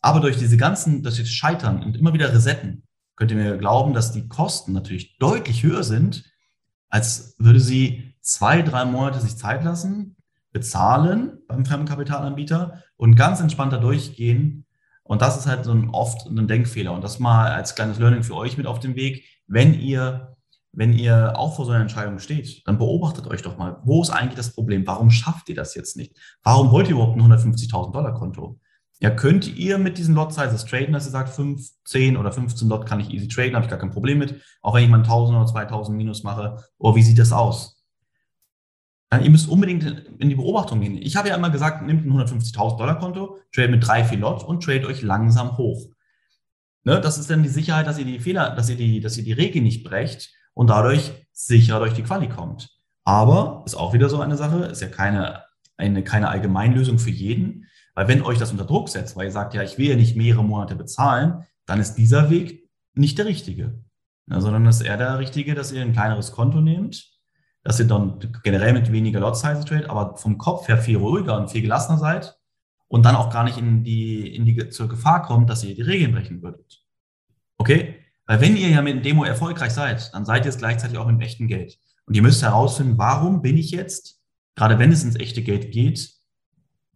aber 0.00 0.20
durch 0.20 0.36
diese 0.38 0.56
ganzen, 0.56 1.02
das 1.02 1.18
jetzt 1.18 1.32
Scheitern 1.32 1.82
und 1.82 1.96
immer 1.96 2.12
wieder 2.12 2.32
Resetten, 2.32 2.84
könnt 3.16 3.30
ihr 3.30 3.36
mir 3.36 3.56
glauben, 3.56 3.94
dass 3.94 4.12
die 4.12 4.28
Kosten 4.28 4.72
natürlich 4.72 5.18
deutlich 5.18 5.62
höher 5.62 5.82
sind, 5.82 6.24
als 6.88 7.34
würde 7.38 7.60
sie 7.60 8.14
zwei, 8.20 8.62
drei 8.62 8.84
Monate 8.84 9.20
sich 9.20 9.36
Zeit 9.36 9.64
lassen, 9.64 10.16
bezahlen 10.52 11.38
beim 11.46 11.64
Fremdkapitalanbieter 11.64 12.82
und 12.96 13.16
ganz 13.16 13.40
entspannter 13.40 13.78
durchgehen 13.78 14.64
und 15.08 15.22
das 15.22 15.38
ist 15.38 15.46
halt 15.46 15.64
so 15.64 15.72
ein, 15.72 15.88
oft 15.88 16.26
ein 16.26 16.46
Denkfehler. 16.46 16.92
Und 16.92 17.02
das 17.02 17.18
mal 17.18 17.50
als 17.50 17.74
kleines 17.74 17.98
Learning 17.98 18.22
für 18.22 18.36
euch 18.36 18.58
mit 18.58 18.66
auf 18.66 18.78
den 18.78 18.94
Weg. 18.94 19.24
Wenn 19.46 19.72
ihr, 19.72 20.36
wenn 20.72 20.92
ihr 20.92 21.32
auch 21.34 21.56
vor 21.56 21.64
so 21.64 21.72
einer 21.72 21.80
Entscheidung 21.80 22.18
steht, 22.18 22.66
dann 22.68 22.76
beobachtet 22.76 23.26
euch 23.26 23.40
doch 23.40 23.56
mal, 23.56 23.80
wo 23.84 24.02
ist 24.02 24.10
eigentlich 24.10 24.36
das 24.36 24.52
Problem? 24.52 24.86
Warum 24.86 25.10
schafft 25.10 25.48
ihr 25.48 25.54
das 25.54 25.74
jetzt 25.74 25.96
nicht? 25.96 26.14
Warum 26.42 26.70
wollt 26.70 26.88
ihr 26.88 26.94
überhaupt 26.94 27.16
ein 27.16 27.22
150.000 27.22 27.90
Dollar 27.90 28.12
Konto? 28.12 28.60
Ja, 29.00 29.10
könnt 29.10 29.56
ihr 29.56 29.78
mit 29.78 29.96
diesen 29.96 30.14
Lot 30.14 30.34
Sizes 30.34 30.64
traden, 30.64 30.92
dass 30.92 31.06
ihr 31.06 31.12
sagt, 31.12 31.28
5, 31.28 31.62
10 31.84 32.16
oder 32.16 32.32
15 32.32 32.68
Lot 32.68 32.84
kann 32.84 32.98
ich 32.98 33.10
easy 33.10 33.28
traden, 33.28 33.54
habe 33.54 33.64
ich 33.64 33.70
gar 33.70 33.78
kein 33.78 33.92
Problem 33.92 34.18
mit. 34.18 34.40
Auch 34.60 34.74
wenn 34.74 34.82
ich 34.82 34.90
mal 34.90 34.98
1000 34.98 35.38
oder 35.38 35.46
2000 35.46 35.96
Minus 35.96 36.24
mache. 36.24 36.56
Oder 36.78 36.96
wie 36.96 37.02
sieht 37.02 37.18
das 37.18 37.32
aus? 37.32 37.76
ihr 39.10 39.30
müsst 39.30 39.48
unbedingt 39.48 39.84
in 40.18 40.28
die 40.28 40.34
Beobachtung 40.34 40.80
gehen. 40.80 40.98
Ich 41.00 41.16
habe 41.16 41.28
ja 41.28 41.34
immer 41.34 41.48
gesagt, 41.48 41.82
nehmt 41.82 42.04
ein 42.04 42.12
150.000 42.12 42.76
Dollar 42.76 42.98
Konto, 42.98 43.38
trade 43.54 43.68
mit 43.68 43.86
drei, 43.86 44.04
vier 44.04 44.18
Lot 44.18 44.44
und 44.44 44.62
trade 44.62 44.86
euch 44.86 45.00
langsam 45.00 45.56
hoch. 45.56 45.88
Ne, 46.84 47.00
das 47.00 47.16
ist 47.16 47.30
dann 47.30 47.42
die 47.42 47.48
Sicherheit, 47.48 47.86
dass 47.86 47.98
ihr 47.98 48.04
die 48.04 48.20
Fehler, 48.20 48.54
dass 48.54 48.68
ihr 48.68 48.76
die, 48.76 49.00
dass 49.00 49.16
ihr 49.16 49.24
die 49.24 49.32
Regel 49.32 49.62
nicht 49.62 49.82
brecht 49.82 50.30
und 50.52 50.68
dadurch 50.68 51.12
sicherer 51.32 51.78
durch 51.78 51.94
die 51.94 52.02
Quali 52.02 52.28
kommt. 52.28 52.68
Aber 53.04 53.62
ist 53.64 53.74
auch 53.74 53.94
wieder 53.94 54.08
so 54.08 54.20
eine 54.20 54.36
Sache, 54.36 54.66
ist 54.66 54.82
ja 54.82 54.88
keine, 54.88 55.44
eine, 55.78 56.04
keine 56.04 56.28
Allgemeinlösung 56.28 56.98
für 56.98 57.10
jeden. 57.10 57.66
Weil 57.98 58.06
wenn 58.06 58.22
euch 58.22 58.38
das 58.38 58.52
unter 58.52 58.64
Druck 58.64 58.88
setzt, 58.88 59.16
weil 59.16 59.24
ihr 59.24 59.32
sagt, 59.32 59.54
ja, 59.54 59.62
ich 59.64 59.76
will 59.76 59.88
ja 59.88 59.96
nicht 59.96 60.16
mehrere 60.16 60.44
Monate 60.44 60.76
bezahlen, 60.76 61.44
dann 61.66 61.80
ist 61.80 61.96
dieser 61.96 62.30
Weg 62.30 62.70
nicht 62.94 63.18
der 63.18 63.26
richtige. 63.26 63.82
Ja, 64.30 64.40
sondern 64.40 64.66
ist 64.66 64.82
eher 64.82 64.96
der 64.96 65.18
richtige, 65.18 65.56
dass 65.56 65.72
ihr 65.72 65.82
ein 65.82 65.94
kleineres 65.94 66.30
Konto 66.30 66.60
nehmt, 66.60 67.10
dass 67.64 67.80
ihr 67.80 67.88
dann 67.88 68.20
generell 68.44 68.72
mit 68.72 68.92
weniger 68.92 69.18
Lot 69.18 69.36
Size 69.36 69.64
trade, 69.64 69.90
aber 69.90 70.16
vom 70.16 70.38
Kopf 70.38 70.68
her 70.68 70.78
viel 70.78 70.96
ruhiger 70.96 71.36
und 71.36 71.50
viel 71.50 71.60
gelassener 71.60 71.98
seid 71.98 72.38
und 72.86 73.04
dann 73.04 73.16
auch 73.16 73.32
gar 73.32 73.42
nicht 73.42 73.58
in 73.58 73.82
die, 73.82 74.32
in 74.32 74.44
die, 74.44 74.68
zur 74.68 74.88
Gefahr 74.88 75.22
kommt, 75.22 75.50
dass 75.50 75.64
ihr 75.64 75.74
die 75.74 75.82
Regeln 75.82 76.12
brechen 76.12 76.40
würdet. 76.40 76.84
Okay? 77.56 77.96
Weil 78.26 78.40
wenn 78.40 78.56
ihr 78.56 78.68
ja 78.68 78.80
mit 78.80 78.94
dem 78.94 79.02
Demo 79.02 79.24
erfolgreich 79.24 79.72
seid, 79.72 80.14
dann 80.14 80.24
seid 80.24 80.44
ihr 80.44 80.50
es 80.50 80.58
gleichzeitig 80.58 80.98
auch 80.98 81.06
mit 81.08 81.20
echtem 81.20 81.48
Geld. 81.48 81.80
Und 82.06 82.14
ihr 82.14 82.22
müsst 82.22 82.44
herausfinden, 82.44 82.96
warum 82.96 83.42
bin 83.42 83.56
ich 83.56 83.72
jetzt, 83.72 84.20
gerade 84.54 84.78
wenn 84.78 84.92
es 84.92 85.02
ins 85.02 85.16
echte 85.16 85.42
Geld 85.42 85.72
geht, 85.72 86.17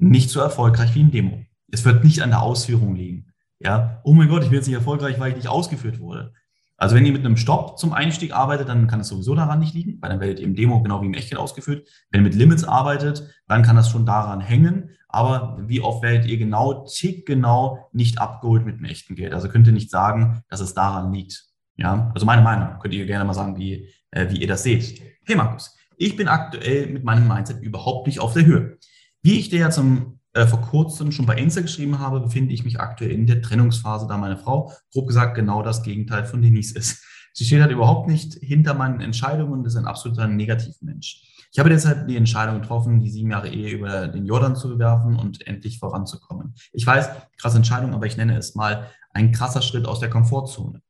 nicht 0.02 0.30
so 0.30 0.40
erfolgreich 0.40 0.94
wie 0.94 1.00
im 1.00 1.10
Demo. 1.10 1.44
Es 1.70 1.84
wird 1.84 2.04
nicht 2.04 2.22
an 2.22 2.30
der 2.30 2.42
Ausführung 2.42 2.96
liegen. 2.96 3.32
Ja, 3.60 4.00
oh 4.02 4.12
mein 4.12 4.28
Gott, 4.28 4.42
ich 4.42 4.48
bin 4.48 4.56
jetzt 4.56 4.66
nicht 4.66 4.74
erfolgreich, 4.74 5.20
weil 5.20 5.30
ich 5.30 5.36
nicht 5.36 5.48
ausgeführt 5.48 6.00
wurde. 6.00 6.32
Also 6.76 6.96
wenn 6.96 7.06
ihr 7.06 7.12
mit 7.12 7.24
einem 7.24 7.36
Stopp 7.36 7.78
zum 7.78 7.92
Einstieg 7.92 8.34
arbeitet, 8.34 8.68
dann 8.68 8.88
kann 8.88 8.98
es 8.98 9.08
sowieso 9.08 9.36
daran 9.36 9.60
nicht 9.60 9.74
liegen, 9.74 10.02
weil 10.02 10.10
dann 10.10 10.18
werdet 10.18 10.40
ihr 10.40 10.46
im 10.46 10.56
Demo 10.56 10.82
genau 10.82 11.00
wie 11.00 11.06
im 11.06 11.14
Echtgeld 11.14 11.40
ausgeführt. 11.40 11.88
Wenn 12.10 12.22
ihr 12.22 12.24
mit 12.24 12.34
Limits 12.34 12.64
arbeitet, 12.64 13.32
dann 13.46 13.62
kann 13.62 13.76
das 13.76 13.88
schon 13.88 14.04
daran 14.04 14.40
hängen. 14.40 14.90
Aber 15.06 15.58
wie 15.60 15.80
oft 15.80 16.02
werdet 16.02 16.26
ihr 16.26 16.36
genau, 16.36 16.84
tick 16.84 17.24
genau 17.24 17.88
nicht 17.92 18.18
abgeholt 18.18 18.66
mit 18.66 18.78
dem 18.78 18.84
echten 18.86 19.14
Geld? 19.14 19.32
Also 19.32 19.48
könnt 19.48 19.68
ihr 19.68 19.72
nicht 19.72 19.90
sagen, 19.90 20.42
dass 20.48 20.60
es 20.60 20.74
daran 20.74 21.12
liegt. 21.12 21.44
Ja, 21.76 22.10
also 22.12 22.26
meine 22.26 22.42
Meinung. 22.42 22.80
Könnt 22.80 22.94
ihr 22.94 23.06
gerne 23.06 23.24
mal 23.24 23.34
sagen, 23.34 23.56
wie, 23.56 23.88
äh, 24.10 24.28
wie 24.30 24.40
ihr 24.40 24.48
das 24.48 24.64
seht. 24.64 25.00
Hey 25.24 25.36
Markus, 25.36 25.76
ich 25.96 26.16
bin 26.16 26.26
aktuell 26.26 26.88
mit 26.88 27.04
meinem 27.04 27.28
Mindset 27.28 27.62
überhaupt 27.62 28.08
nicht 28.08 28.18
auf 28.18 28.34
der 28.34 28.44
Höhe. 28.44 28.78
Wie 29.22 29.38
ich 29.38 29.50
dir 29.50 29.60
ja 29.60 29.70
zum 29.70 30.18
äh, 30.34 30.46
vor 30.46 30.60
kurzem 30.62 31.12
schon 31.12 31.26
bei 31.26 31.36
Insta 31.36 31.60
geschrieben 31.60 31.98
habe, 31.98 32.20
befinde 32.20 32.54
ich 32.54 32.64
mich 32.64 32.80
aktuell 32.80 33.10
in 33.10 33.26
der 33.26 33.42
Trennungsphase, 33.42 34.06
da 34.08 34.16
meine 34.16 34.36
Frau, 34.36 34.72
grob 34.92 35.06
gesagt, 35.06 35.34
genau 35.34 35.62
das 35.62 35.82
Gegenteil 35.82 36.24
von 36.24 36.42
Denise 36.42 36.74
ist. 36.74 37.04
Sie 37.34 37.44
steht 37.44 37.62
halt 37.62 37.72
überhaupt 37.72 38.08
nicht 38.08 38.34
hinter 38.34 38.74
meinen 38.74 39.00
Entscheidungen 39.00 39.52
und 39.52 39.66
ist 39.66 39.76
ein 39.76 39.86
absoluter 39.86 40.26
Negativmensch. 40.26 41.46
Ich 41.50 41.58
habe 41.58 41.68
deshalb 41.68 42.08
die 42.08 42.16
Entscheidung 42.16 42.60
getroffen, 42.60 42.98
die 42.98 43.10
sieben 43.10 43.30
Jahre 43.30 43.48
Ehe 43.48 43.70
über 43.70 44.08
den 44.08 44.26
Jordan 44.26 44.56
zu 44.56 44.68
bewerfen 44.68 45.16
und 45.16 45.46
endlich 45.46 45.78
voranzukommen. 45.78 46.54
Ich 46.72 46.86
weiß, 46.86 47.10
krasse 47.38 47.58
Entscheidung, 47.58 47.94
aber 47.94 48.06
ich 48.06 48.16
nenne 48.16 48.36
es 48.36 48.54
mal 48.54 48.88
ein 49.12 49.32
krasser 49.32 49.62
Schritt 49.62 49.86
aus 49.86 50.00
der 50.00 50.10
Komfortzone. 50.10 50.82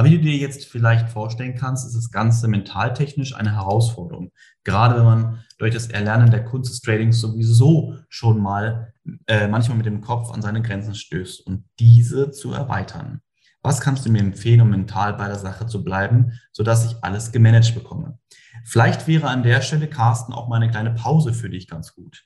Aber 0.00 0.08
wie 0.08 0.16
du 0.16 0.22
dir 0.22 0.38
jetzt 0.38 0.64
vielleicht 0.64 1.10
vorstellen 1.10 1.56
kannst, 1.56 1.86
ist 1.86 1.94
das 1.94 2.10
Ganze 2.10 2.48
mentaltechnisch 2.48 3.36
eine 3.36 3.52
Herausforderung. 3.52 4.32
Gerade 4.64 4.96
wenn 4.96 5.04
man 5.04 5.44
durch 5.58 5.74
das 5.74 5.88
Erlernen 5.88 6.30
der 6.30 6.42
Kunst 6.42 6.70
des 6.70 6.80
Tradings 6.80 7.20
sowieso 7.20 7.98
schon 8.08 8.40
mal 8.40 8.94
äh, 9.26 9.46
manchmal 9.46 9.76
mit 9.76 9.84
dem 9.84 10.00
Kopf 10.00 10.30
an 10.30 10.40
seine 10.40 10.62
Grenzen 10.62 10.94
stößt 10.94 11.46
und 11.46 11.66
diese 11.78 12.30
zu 12.30 12.50
erweitern. 12.50 13.20
Was 13.60 13.82
kannst 13.82 14.06
du 14.06 14.10
mir 14.10 14.20
empfehlen, 14.20 14.62
um 14.62 14.70
mental 14.70 15.12
bei 15.12 15.26
der 15.26 15.38
Sache 15.38 15.66
zu 15.66 15.84
bleiben, 15.84 16.32
sodass 16.50 16.86
ich 16.86 17.04
alles 17.04 17.30
gemanagt 17.30 17.74
bekomme? 17.74 18.18
Vielleicht 18.64 19.06
wäre 19.06 19.28
an 19.28 19.42
der 19.42 19.60
Stelle, 19.60 19.86
Carsten, 19.86 20.32
auch 20.32 20.48
mal 20.48 20.56
eine 20.62 20.70
kleine 20.70 20.92
Pause 20.92 21.34
für 21.34 21.50
dich 21.50 21.68
ganz 21.68 21.94
gut. 21.94 22.24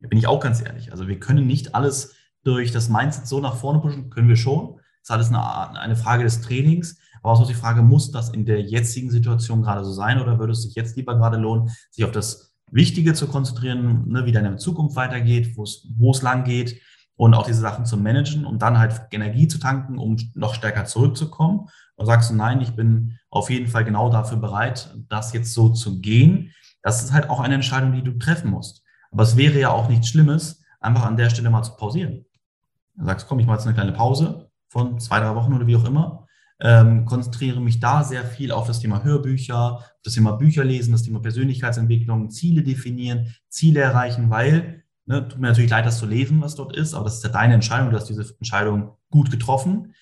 Da 0.00 0.08
bin 0.08 0.18
ich 0.18 0.26
auch 0.26 0.40
ganz 0.40 0.60
ehrlich. 0.60 0.92
Also 0.92 1.08
wir 1.08 1.18
können 1.18 1.46
nicht 1.46 1.74
alles 1.74 2.16
durch 2.42 2.70
das 2.70 2.90
Mindset 2.90 3.26
so 3.26 3.40
nach 3.40 3.56
vorne 3.56 3.80
pushen, 3.80 4.10
können 4.10 4.28
wir 4.28 4.36
schon. 4.36 4.74
Das 4.76 5.08
ist 5.08 5.10
alles 5.10 5.28
eine, 5.28 5.80
eine 5.80 5.96
Frage 5.96 6.24
des 6.24 6.42
Trainings. 6.42 6.98
Aber 7.24 7.32
auch 7.32 7.46
die 7.46 7.54
Frage, 7.54 7.80
muss 7.80 8.10
das 8.10 8.28
in 8.28 8.44
der 8.44 8.60
jetzigen 8.60 9.10
Situation 9.10 9.62
gerade 9.62 9.82
so 9.82 9.92
sein 9.92 10.20
oder 10.20 10.38
würde 10.38 10.52
es 10.52 10.62
sich 10.62 10.74
jetzt 10.74 10.94
lieber 10.94 11.16
gerade 11.16 11.38
lohnen, 11.38 11.70
sich 11.90 12.04
auf 12.04 12.10
das 12.10 12.54
Wichtige 12.70 13.14
zu 13.14 13.28
konzentrieren, 13.28 14.06
ne, 14.08 14.26
wie 14.26 14.32
deine 14.32 14.56
Zukunft 14.56 14.94
weitergeht, 14.94 15.56
wo 15.56 15.62
es, 15.62 15.88
wo 15.96 16.10
es 16.10 16.20
lang 16.20 16.44
geht 16.44 16.82
und 17.16 17.32
auch 17.32 17.46
diese 17.46 17.60
Sachen 17.60 17.86
zu 17.86 17.96
managen 17.96 18.44
und 18.44 18.60
dann 18.60 18.78
halt 18.78 19.00
Energie 19.10 19.48
zu 19.48 19.58
tanken, 19.58 19.96
um 19.96 20.18
noch 20.34 20.54
stärker 20.54 20.84
zurückzukommen? 20.84 21.68
Oder 21.96 22.06
sagst 22.06 22.28
du, 22.28 22.34
nein, 22.34 22.60
ich 22.60 22.76
bin 22.76 23.18
auf 23.30 23.48
jeden 23.48 23.68
Fall 23.68 23.86
genau 23.86 24.10
dafür 24.10 24.36
bereit, 24.36 24.94
das 25.08 25.32
jetzt 25.32 25.54
so 25.54 25.70
zu 25.70 26.02
gehen? 26.02 26.52
Das 26.82 27.02
ist 27.02 27.14
halt 27.14 27.30
auch 27.30 27.40
eine 27.40 27.54
Entscheidung, 27.54 27.92
die 27.92 28.02
du 28.02 28.18
treffen 28.18 28.50
musst. 28.50 28.84
Aber 29.10 29.22
es 29.22 29.38
wäre 29.38 29.58
ja 29.58 29.70
auch 29.70 29.88
nichts 29.88 30.08
Schlimmes, 30.08 30.62
einfach 30.78 31.06
an 31.06 31.16
der 31.16 31.30
Stelle 31.30 31.48
mal 31.48 31.62
zu 31.62 31.74
pausieren. 31.76 32.26
Du 32.96 33.06
sagst, 33.06 33.26
komm, 33.28 33.38
ich 33.38 33.46
mache 33.46 33.56
jetzt 33.56 33.66
eine 33.66 33.74
kleine 33.74 33.92
Pause 33.92 34.50
von 34.68 35.00
zwei, 35.00 35.20
drei 35.20 35.34
Wochen 35.34 35.54
oder 35.54 35.66
wie 35.66 35.76
auch 35.76 35.86
immer, 35.86 36.23
ähm, 36.64 37.04
konzentriere 37.04 37.60
mich 37.60 37.78
da 37.78 38.02
sehr 38.02 38.24
viel 38.24 38.50
auf 38.50 38.66
das 38.66 38.80
Thema 38.80 39.04
Hörbücher, 39.04 39.84
das 40.02 40.14
Thema 40.14 40.32
Bücher 40.32 40.64
lesen, 40.64 40.90
das 40.90 41.04
Thema 41.04 41.20
Persönlichkeitsentwicklung, 41.20 42.30
Ziele 42.30 42.64
definieren, 42.64 43.32
Ziele 43.48 43.80
erreichen, 43.80 44.30
weil 44.30 44.84
Ne, 45.06 45.28
tut 45.28 45.38
mir 45.38 45.48
natürlich 45.48 45.70
leid, 45.70 45.84
das 45.84 45.98
zu 45.98 46.06
lesen, 46.06 46.40
was 46.40 46.54
dort 46.54 46.74
ist, 46.74 46.94
aber 46.94 47.04
das 47.04 47.16
ist 47.16 47.24
ja 47.24 47.30
deine 47.30 47.54
Entscheidung. 47.54 47.90
Du 47.90 47.96
hast 47.96 48.08
diese 48.08 48.34
Entscheidung 48.38 48.96
gut 49.10 49.30
getroffen. 49.30 49.94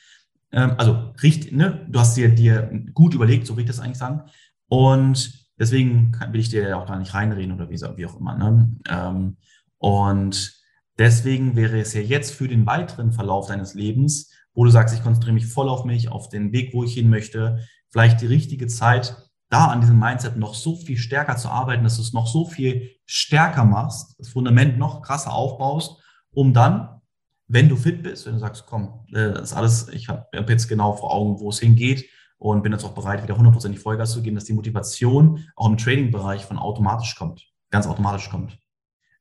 Ähm, 0.52 0.74
also 0.78 1.12
richtig, 1.22 1.52
ne, 1.52 1.84
du 1.88 1.98
hast 1.98 2.16
dir, 2.16 2.28
dir 2.28 2.70
gut 2.94 3.14
überlegt, 3.14 3.46
so 3.46 3.56
will 3.56 3.64
ich 3.64 3.68
das 3.68 3.80
eigentlich 3.80 3.98
sagen. 3.98 4.22
Und 4.68 5.48
deswegen 5.58 6.16
will 6.30 6.40
ich 6.40 6.50
dir 6.50 6.68
ja 6.68 6.76
auch 6.76 6.86
gar 6.86 6.98
nicht 6.98 7.14
reinreden 7.14 7.52
oder 7.52 7.68
wie, 7.68 7.80
wie 7.80 8.06
auch 8.06 8.18
immer. 8.18 8.36
Ne? 8.36 8.76
Ähm, 8.88 9.36
und 9.78 10.62
deswegen 10.98 11.56
wäre 11.56 11.80
es 11.80 11.94
ja 11.94 12.00
jetzt 12.00 12.32
für 12.32 12.46
den 12.46 12.64
weiteren 12.64 13.10
Verlauf 13.10 13.48
deines 13.48 13.74
Lebens, 13.74 14.30
wo 14.54 14.64
du 14.64 14.70
sagst, 14.70 14.94
ich 14.94 15.02
konzentriere 15.02 15.34
mich 15.34 15.46
voll 15.46 15.68
auf 15.68 15.84
mich, 15.84 16.10
auf 16.10 16.28
den 16.28 16.52
Weg, 16.52 16.74
wo 16.74 16.84
ich 16.84 16.94
hin 16.94 17.08
möchte, 17.08 17.60
vielleicht 17.88 18.20
die 18.20 18.26
richtige 18.26 18.66
Zeit, 18.66 19.16
da 19.48 19.66
an 19.66 19.80
diesem 19.80 19.98
Mindset 19.98 20.36
noch 20.36 20.54
so 20.54 20.76
viel 20.76 20.96
stärker 20.96 21.36
zu 21.36 21.48
arbeiten, 21.48 21.84
dass 21.84 21.96
du 21.96 22.02
es 22.02 22.14
noch 22.14 22.26
so 22.26 22.46
viel 22.46 22.90
stärker 23.04 23.64
machst, 23.64 24.18
das 24.18 24.28
Fundament 24.28 24.78
noch 24.78 25.02
krasser 25.02 25.32
aufbaust, 25.32 26.02
um 26.32 26.54
dann, 26.54 27.00
wenn 27.48 27.68
du 27.68 27.76
fit 27.76 28.02
bist, 28.02 28.24
wenn 28.24 28.34
du 28.34 28.38
sagst, 28.38 28.64
komm, 28.66 29.04
äh, 29.12 29.32
das 29.32 29.50
ist 29.50 29.52
alles, 29.52 29.88
ich 29.88 30.08
habe 30.08 30.26
hab 30.34 30.48
jetzt 30.48 30.68
genau 30.68 30.94
vor 30.94 31.12
Augen, 31.12 31.38
wo 31.38 31.50
es 31.50 31.60
hingeht 31.60 32.08
und 32.38 32.62
bin 32.62 32.72
jetzt 32.72 32.84
auch 32.84 32.94
bereit, 32.94 33.22
wieder 33.22 33.36
hundertprozentig 33.36 33.80
Vollgas 33.80 34.12
zu 34.12 34.22
geben, 34.22 34.36
dass 34.36 34.46
die 34.46 34.54
Motivation 34.54 35.44
auch 35.54 35.68
im 35.68 35.76
Trading-Bereich 35.76 36.46
von 36.46 36.58
automatisch 36.58 37.14
kommt, 37.14 37.46
ganz 37.70 37.86
automatisch 37.86 38.30
kommt. 38.30 38.58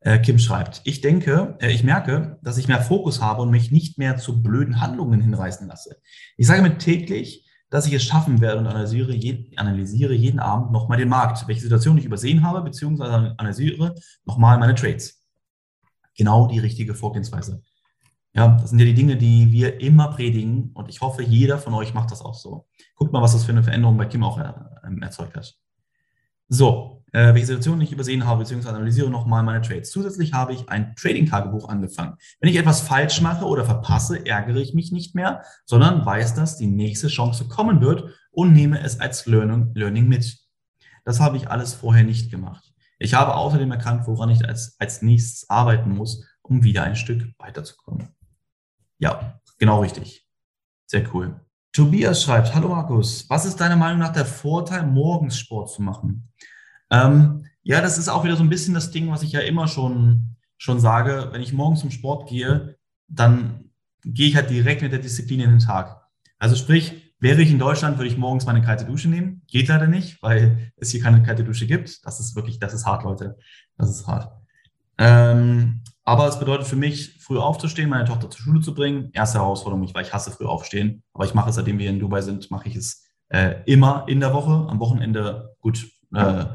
Äh, 0.04 0.18
Kim 0.20 0.40
schreibt, 0.40 0.82
ich 0.84 1.02
denke, 1.02 1.58
äh, 1.62 1.72
ich 1.72 1.84
merke, 1.84 2.40
dass 2.42 2.58
ich 2.58 2.68
mehr 2.68 2.82
Fokus 2.82 3.22
habe 3.22 3.44
und 3.44 3.52
mich 3.52 3.72
nicht 3.72 4.00
mehr 4.00 4.18
zu 4.18 4.42
blöden 4.42 4.82
Handlungen 4.82 5.22
hinreißen 5.22 5.68
lasse. 5.68 5.98
Ich 6.38 6.48
sage 6.48 6.64
mir 6.64 6.78
täglich, 6.80 7.48
dass 7.70 7.86
ich 7.86 7.94
es 7.94 8.04
schaffen 8.04 8.42
werde 8.42 8.60
und 8.60 8.68
analysiere, 8.68 9.14
je, 9.14 9.56
analysiere 9.58 10.14
jeden 10.14 10.40
Abend 10.40 10.72
nochmal 10.72 10.98
den 10.98 11.08
Markt, 11.08 11.48
welche 11.48 11.62
Situation 11.62 11.98
ich 12.00 12.06
übersehen 12.06 12.44
habe, 12.44 12.62
beziehungsweise 12.64 13.36
analysiere 13.38 13.96
nochmal 14.26 14.58
meine 14.58 14.74
Trades. 14.74 15.24
Genau 16.18 16.48
die 16.48 16.60
richtige 16.60 16.96
Vorgehensweise. 16.96 17.62
Ja, 18.34 18.58
das 18.60 18.72
sind 18.72 18.80
ja 18.80 18.86
die 18.86 18.94
Dinge, 18.96 19.18
die 19.18 19.52
wir 19.52 19.82
immer 19.82 20.08
predigen 20.08 20.72
und 20.74 20.90
ich 20.90 21.02
hoffe, 21.02 21.22
jeder 21.22 21.60
von 21.60 21.74
euch 21.76 21.94
macht 21.94 22.12
das 22.12 22.22
auch 22.22 22.34
so. 22.34 22.66
Guckt 22.96 23.14
mal, 23.14 23.22
was 23.22 23.34
das 23.34 23.44
für 23.44 23.52
eine 23.52 23.64
Veränderung 23.64 23.98
bei 23.98 24.06
Kim 24.06 24.24
auch 24.24 24.40
äh, 24.40 24.54
erzeugt 25.02 25.36
hat. 25.38 25.54
So, 26.48 27.01
äh, 27.12 27.34
welche 27.34 27.48
Situationen 27.48 27.82
ich 27.82 27.92
übersehen 27.92 28.26
habe, 28.26 28.40
beziehungsweise 28.40 28.76
analysiere 28.76 29.10
nochmal 29.10 29.44
meine 29.44 29.62
Trades. 29.62 29.92
Zusätzlich 29.92 30.34
habe 30.34 30.54
ich 30.54 30.70
ein 30.70 30.96
Trading-Tagebuch 30.96 31.68
angefangen. 31.70 32.16
Wenn 32.40 32.50
ich 32.50 32.56
etwas 32.56 32.82
falsch 32.82 33.22
mache 33.22 33.46
oder 33.46 33.66
verpasse, 33.66 34.26
ärgere 34.26 34.58
ich 34.58 34.74
mich 34.74 34.92
nicht 34.92 35.16
mehr, 35.16 35.44
sondern 35.66 36.06
weiß, 36.06 36.34
dass 36.36 36.58
die 36.58 36.68
nächste 36.68 37.08
Chance 37.08 37.48
kommen 37.48 37.82
wird 37.82 38.10
und 38.32 38.54
nehme 38.54 38.82
es 38.82 39.00
als 39.00 39.26
Learning, 39.26 39.72
Learning 39.74 40.08
mit. 40.08 40.40
Das 41.04 41.20
habe 41.20 41.38
ich 41.38 41.50
alles 41.50 41.74
vorher 41.74 42.04
nicht 42.04 42.32
gemacht. 42.32 42.72
Ich 43.00 43.16
habe 43.16 43.36
außerdem 43.36 43.72
erkannt, 43.72 44.06
woran 44.06 44.30
ich 44.30 44.48
als, 44.48 44.76
als 44.80 45.02
nächstes 45.02 45.50
arbeiten 45.50 45.90
muss, 45.90 46.24
um 46.44 46.64
wieder 46.64 46.84
ein 46.84 46.96
Stück 46.96 47.34
weiterzukommen. 47.40 48.10
Ja, 49.00 49.42
genau 49.58 49.82
richtig. 49.82 50.28
Sehr 50.86 51.04
cool. 51.14 51.40
Tobias 51.74 52.22
schreibt, 52.22 52.54
hallo 52.54 52.68
Markus, 52.70 53.30
was 53.30 53.46
ist 53.46 53.60
deiner 53.60 53.78
Meinung 53.78 54.00
nach 54.00 54.12
der 54.12 54.26
Vorteil, 54.26 54.86
morgens 54.86 55.38
Sport 55.38 55.72
zu 55.72 55.82
machen? 55.82 56.30
Ähm, 56.92 57.46
ja, 57.64 57.82
das 57.82 57.98
ist 57.98 58.10
auch 58.10 58.24
wieder 58.24 58.36
so 58.36 58.44
ein 58.44 58.50
bisschen 58.50 58.74
das 58.74 58.92
Ding, 58.92 59.10
was 59.10 59.24
ich 59.24 59.32
ja 59.32 59.40
immer 59.40 59.68
schon, 59.68 60.36
schon 60.58 60.80
sage. 60.80 61.30
Wenn 61.32 61.42
ich 61.42 61.54
morgens 61.54 61.80
zum 61.80 61.92
Sport 61.92 62.30
gehe, 62.30 62.78
dann 63.08 63.72
gehe 64.04 64.28
ich 64.28 64.36
halt 64.36 64.50
direkt 64.50 64.82
mit 64.82 64.92
der 64.92 65.00
Disziplin 65.00 65.40
in 65.40 65.52
den 65.52 65.60
Tag. 65.60 66.08
Also 66.38 66.56
sprich, 66.56 67.14
wäre 67.20 67.42
ich 67.42 67.52
in 67.52 67.60
Deutschland, 67.60 67.98
würde 67.98 68.10
ich 68.10 68.18
morgens 68.18 68.46
meine 68.46 68.62
kalte 68.62 68.86
Dusche 68.86 69.10
nehmen. 69.10 69.44
Geht 69.48 69.68
leider 69.68 69.88
nicht, 69.88 70.22
weil 70.24 70.72
es 70.78 70.90
hier 70.90 71.02
keine 71.02 71.22
kalte 71.24 71.44
Dusche 71.44 71.68
gibt. 71.68 72.06
Das 72.06 72.20
ist 72.20 72.36
wirklich, 72.36 72.60
das 72.60 72.74
ist 72.74 72.86
hart, 72.86 73.04
Leute. 73.04 73.38
Das 73.78 73.90
ist 73.90 74.08
hart. 74.08 74.32
Ähm, 74.98 75.82
aber 76.04 76.28
es 76.28 76.40
bedeutet 76.40 76.68
für 76.68 76.76
mich, 76.76 77.20
früh 77.22 77.38
aufzustehen, 77.38 77.90
meine 77.90 78.06
Tochter 78.06 78.30
zur 78.30 78.42
Schule 78.42 78.62
zu 78.62 78.74
bringen. 78.74 79.12
Erste 79.14 79.38
Herausforderung, 79.38 79.88
weil 79.94 80.04
ich 80.04 80.14
hasse 80.14 80.32
früh 80.32 80.46
aufstehen. 80.46 81.04
Aber 81.14 81.26
ich 81.26 81.36
mache 81.36 81.52
es, 81.52 81.56
seitdem 81.56 81.78
wir 81.78 81.90
in 81.90 82.00
Dubai 82.00 82.22
sind, 82.22 82.50
mache 82.50 82.68
ich 82.68 82.76
es 82.76 83.06
äh, 83.30 83.62
immer 83.66 84.06
in 84.08 84.20
der 84.20 84.34
Woche. 84.34 84.68
Am 84.68 84.80
Wochenende, 84.80 85.56
gut, 85.60 85.88
äh, 86.16 86.46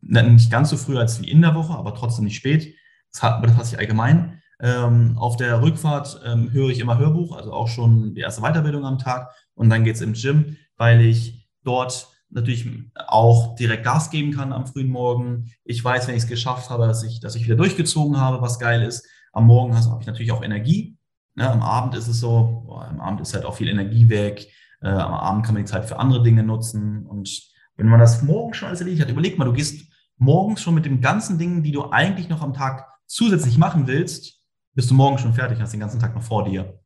nicht 0.00 0.50
ganz 0.50 0.70
so 0.70 0.76
früh 0.76 0.98
als 0.98 1.20
wie 1.20 1.30
in 1.30 1.42
der 1.42 1.54
Woche, 1.54 1.74
aber 1.74 1.94
trotzdem 1.94 2.24
nicht 2.24 2.36
spät. 2.36 2.74
Das, 3.12 3.22
hat, 3.22 3.44
das 3.44 3.56
hasse 3.56 3.74
ich 3.74 3.78
allgemein. 3.80 4.40
Ähm, 4.60 5.16
auf 5.18 5.36
der 5.36 5.62
Rückfahrt 5.62 6.20
ähm, 6.24 6.52
höre 6.52 6.70
ich 6.70 6.78
immer 6.78 6.98
Hörbuch, 6.98 7.36
also 7.36 7.52
auch 7.52 7.68
schon 7.68 8.14
die 8.14 8.20
erste 8.20 8.42
Weiterbildung 8.42 8.84
am 8.84 8.98
Tag. 8.98 9.30
Und 9.54 9.70
dann 9.70 9.84
geht 9.84 9.96
es 9.96 10.00
im 10.00 10.14
Gym, 10.14 10.56
weil 10.76 11.00
ich 11.00 11.48
dort 11.64 12.08
natürlich 12.30 12.68
auch 13.06 13.54
direkt 13.56 13.84
Gas 13.84 14.10
geben 14.10 14.32
kann 14.32 14.52
am 14.52 14.66
frühen 14.66 14.88
Morgen. 14.88 15.50
Ich 15.64 15.82
weiß, 15.82 16.08
wenn 16.08 16.16
ich 16.16 16.24
es 16.24 16.28
geschafft 16.28 16.70
habe, 16.70 16.86
dass 16.86 17.02
ich, 17.02 17.20
dass 17.20 17.36
ich 17.36 17.44
wieder 17.44 17.56
durchgezogen 17.56 18.20
habe, 18.20 18.42
was 18.42 18.58
geil 18.58 18.82
ist. 18.82 19.06
Am 19.32 19.46
Morgen 19.46 19.74
habe 19.74 20.00
ich 20.00 20.06
natürlich 20.06 20.32
auch 20.32 20.42
Energie. 20.42 20.96
Ne? 21.34 21.48
Am 21.48 21.62
Abend 21.62 21.94
ist 21.94 22.08
es 22.08 22.20
so, 22.20 22.64
boah, 22.66 22.86
am 22.86 23.00
Abend 23.00 23.20
ist 23.20 23.34
halt 23.34 23.44
auch 23.44 23.56
viel 23.56 23.68
Energie 23.68 24.08
weg. 24.08 24.48
Äh, 24.80 24.88
am 24.88 25.14
Abend 25.14 25.44
kann 25.44 25.54
man 25.54 25.64
die 25.64 25.70
Zeit 25.70 25.84
für 25.84 25.98
andere 25.98 26.22
Dinge 26.22 26.42
nutzen. 26.42 27.06
Und 27.06 27.53
wenn 27.76 27.88
man 27.88 28.00
das 28.00 28.22
morgen 28.22 28.54
schon 28.54 28.68
alles 28.68 28.80
erledigt 28.80 29.02
hat, 29.02 29.10
überleg 29.10 29.38
mal, 29.38 29.44
du 29.44 29.52
gehst 29.52 29.90
morgens 30.16 30.62
schon 30.62 30.74
mit 30.74 30.84
den 30.84 31.00
ganzen 31.00 31.38
Dingen, 31.38 31.62
die 31.62 31.72
du 31.72 31.90
eigentlich 31.90 32.28
noch 32.28 32.42
am 32.42 32.54
Tag 32.54 32.86
zusätzlich 33.06 33.58
machen 33.58 33.86
willst, 33.86 34.40
bist 34.74 34.90
du 34.90 34.94
morgen 34.94 35.18
schon 35.18 35.34
fertig, 35.34 35.60
hast 35.60 35.72
den 35.72 35.80
ganzen 35.80 36.00
Tag 36.00 36.14
noch 36.14 36.22
vor 36.22 36.44
dir. 36.44 36.80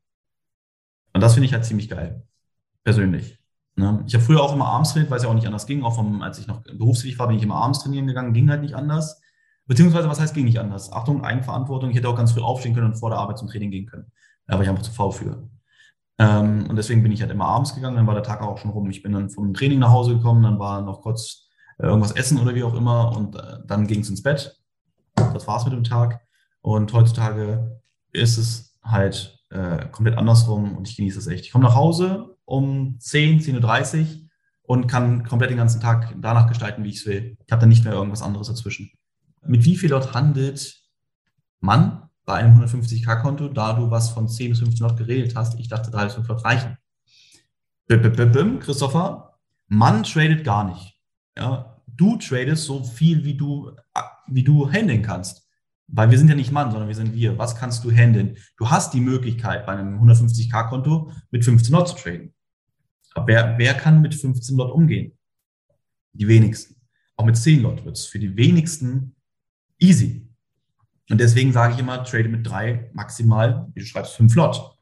Und 1.13 1.21
das 1.21 1.33
finde 1.33 1.47
ich 1.47 1.53
halt 1.53 1.65
ziemlich 1.65 1.89
geil. 1.89 2.23
Persönlich. 2.83 3.39
Ne? 3.75 4.03
Ich 4.07 4.13
habe 4.13 4.23
früher 4.23 4.41
auch 4.41 4.53
immer 4.53 4.67
abends 4.67 4.93
trainiert, 4.93 5.09
weil 5.09 5.17
es 5.17 5.23
ja 5.23 5.29
auch 5.29 5.33
nicht 5.33 5.47
anders 5.47 5.65
ging. 5.65 5.83
Auch 5.83 5.95
vom, 5.95 6.21
als 6.21 6.37
ich 6.39 6.47
noch 6.47 6.61
berufstätig 6.61 7.17
war, 7.17 7.27
bin 7.27 7.37
ich 7.37 7.43
immer 7.43 7.55
abends 7.55 7.79
trainieren 7.79 8.07
gegangen, 8.07 8.33
ging 8.33 8.49
halt 8.49 8.61
nicht 8.61 8.75
anders. 8.75 9.21
Beziehungsweise, 9.65 10.09
was 10.09 10.19
heißt, 10.19 10.33
ging 10.33 10.45
nicht 10.45 10.59
anders? 10.59 10.91
Achtung, 10.91 11.23
Eigenverantwortung. 11.23 11.89
Ich 11.91 11.97
hätte 11.97 12.09
auch 12.09 12.15
ganz 12.15 12.31
früh 12.31 12.41
aufstehen 12.41 12.73
können 12.73 12.87
und 12.87 12.95
vor 12.95 13.09
der 13.09 13.19
Arbeit 13.19 13.37
zum 13.37 13.47
Training 13.47 13.71
gehen 13.71 13.85
können. 13.85 14.11
Da 14.47 14.55
war 14.55 14.63
ich 14.63 14.69
einfach 14.69 14.83
zu 14.83 14.91
faul 14.91 15.11
für. 15.11 15.47
Ähm, 16.19 16.67
und 16.69 16.75
deswegen 16.75 17.01
bin 17.01 17.13
ich 17.13 17.21
halt 17.21 17.31
immer 17.31 17.45
abends 17.47 17.73
gegangen, 17.73 17.95
dann 17.95 18.07
war 18.07 18.13
der 18.13 18.23
Tag 18.23 18.41
auch 18.41 18.57
schon 18.57 18.71
rum. 18.71 18.89
Ich 18.89 19.01
bin 19.01 19.13
dann 19.13 19.29
vom 19.29 19.53
Training 19.53 19.79
nach 19.79 19.91
Hause 19.91 20.17
gekommen, 20.17 20.43
dann 20.43 20.59
war 20.59 20.81
noch 20.81 21.01
kurz 21.01 21.47
äh, 21.77 21.85
irgendwas 21.85 22.11
essen 22.11 22.39
oder 22.39 22.53
wie 22.53 22.63
auch 22.63 22.75
immer 22.75 23.15
und 23.15 23.35
äh, 23.35 23.59
dann 23.65 23.87
ging 23.87 24.01
es 24.01 24.09
ins 24.09 24.21
Bett. 24.21 24.59
Das 25.15 25.47
war's 25.47 25.63
mit 25.63 25.73
dem 25.73 25.85
Tag. 25.85 26.21
Und 26.61 26.91
heutzutage 26.91 27.81
ist 28.11 28.37
es 28.37 28.77
halt 28.83 29.39
äh, 29.49 29.87
komplett 29.87 30.17
andersrum 30.17 30.75
und 30.75 30.89
ich 30.89 30.97
genieße 30.97 31.19
es 31.19 31.27
echt. 31.27 31.45
Ich 31.45 31.51
komme 31.51 31.63
nach 31.63 31.75
Hause 31.75 32.35
um 32.43 32.99
10, 32.99 33.39
10.30 33.39 33.99
Uhr 33.99 34.07
und 34.63 34.87
kann 34.87 35.23
komplett 35.23 35.51
den 35.51 35.57
ganzen 35.57 35.79
Tag 35.79 36.13
danach 36.19 36.47
gestalten, 36.47 36.83
wie 36.83 36.89
ich 36.89 36.97
es 36.97 37.05
will. 37.05 37.37
Ich 37.45 37.51
habe 37.51 37.61
dann 37.61 37.69
nicht 37.69 37.85
mehr 37.85 37.93
irgendwas 37.93 38.21
anderes 38.21 38.47
dazwischen. 38.47 38.91
Mit 39.45 39.63
wie 39.63 39.77
viel 39.77 39.89
Lot 39.89 40.13
handelt 40.13 40.81
man 41.61 42.08
bei 42.29 42.35
einem 42.35 42.61
150k-Konto, 42.61 43.47
da 43.49 43.73
du 43.73 43.89
was 43.89 44.11
von 44.11 44.27
10 44.27 44.51
bis 44.51 44.59
15 44.59 44.87
Lot 44.87 44.97
geredet 44.97 45.35
hast. 45.35 45.59
Ich 45.59 45.67
dachte, 45.67 45.89
3 45.89 46.05
bis 46.05 46.13
5 46.13 46.27
Lot 46.27 46.45
reichen. 46.45 46.77
Bim, 47.87 48.59
Christopher, 48.59 49.39
man 49.67 50.03
tradet 50.03 50.43
gar 50.43 50.63
nicht. 50.63 50.93
Ja, 51.35 51.81
du 51.87 52.17
tradest 52.17 52.65
so 52.65 52.83
viel, 52.83 53.23
wie 53.25 53.33
du, 53.33 53.71
wie 54.27 54.43
du 54.43 54.71
handeln 54.71 55.01
kannst. 55.01 55.49
Weil 55.87 56.11
wir 56.11 56.19
sind 56.19 56.27
ja 56.27 56.35
nicht 56.35 56.51
Mann, 56.51 56.69
sondern 56.69 56.87
wir 56.87 56.95
sind 56.95 57.15
wir. 57.15 57.35
Was 57.39 57.55
kannst 57.55 57.83
du 57.83 57.89
handeln? 57.89 58.37
Du 58.57 58.69
hast 58.69 58.93
die 58.93 59.01
Möglichkeit, 59.01 59.65
bei 59.65 59.71
einem 59.75 59.99
150k-Konto 59.99 61.11
mit 61.31 61.43
15 61.43 61.73
Lot 61.73 61.87
zu 61.87 61.95
traden. 61.95 62.35
Aber 63.15 63.25
wer, 63.25 63.57
wer 63.57 63.73
kann 63.73 64.01
mit 64.01 64.13
15 64.13 64.55
Lot 64.55 64.71
umgehen? 64.71 65.17
Die 66.13 66.27
wenigsten. 66.27 66.75
Auch 67.15 67.25
mit 67.25 67.37
10 67.37 67.63
Lot 67.63 67.85
wird 67.85 67.97
es 67.97 68.05
für 68.05 68.19
die 68.19 68.37
wenigsten 68.37 69.15
easy. 69.79 70.28
Und 71.09 71.19
deswegen 71.19 71.51
sage 71.51 71.73
ich 71.73 71.79
immer, 71.79 72.03
trade 72.03 72.29
mit 72.29 72.47
drei 72.47 72.89
maximal, 72.93 73.67
wie 73.73 73.79
du 73.79 73.85
schreibst, 73.85 74.15
fünf 74.15 74.35
Lot. 74.35 74.77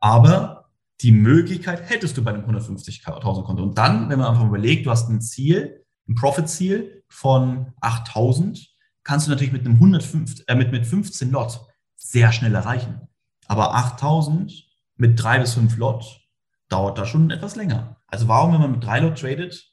Aber 0.00 0.70
die 1.00 1.12
Möglichkeit 1.12 1.88
hättest 1.88 2.16
du 2.16 2.24
bei 2.24 2.32
einem 2.32 2.44
150.000 2.44 3.44
Konto. 3.44 3.62
Und 3.62 3.78
dann, 3.78 4.08
wenn 4.08 4.18
man 4.18 4.28
einfach 4.28 4.46
überlegt, 4.46 4.86
du 4.86 4.90
hast 4.90 5.08
ein 5.08 5.20
Ziel, 5.20 5.84
ein 6.08 6.14
Profit-Ziel 6.14 7.04
von 7.08 7.72
8.000, 7.80 8.68
kannst 9.04 9.26
du 9.26 9.30
natürlich 9.30 9.52
mit 9.52 9.64
einem 9.64 9.74
105, 9.74 10.44
äh, 10.46 10.54
mit, 10.54 10.72
mit 10.72 10.86
15 10.86 11.30
Lot 11.30 11.60
sehr 11.96 12.32
schnell 12.32 12.54
erreichen. 12.54 13.00
Aber 13.46 13.76
8.000 13.76 14.64
mit 14.96 15.22
drei 15.22 15.38
bis 15.38 15.54
fünf 15.54 15.76
Lot 15.76 16.20
dauert 16.68 16.98
da 16.98 17.06
schon 17.06 17.30
etwas 17.30 17.56
länger. 17.56 17.96
Also 18.06 18.28
warum, 18.28 18.52
wenn 18.52 18.60
man 18.60 18.72
mit 18.72 18.84
drei 18.84 19.00
Lot 19.00 19.18
tradet 19.18 19.70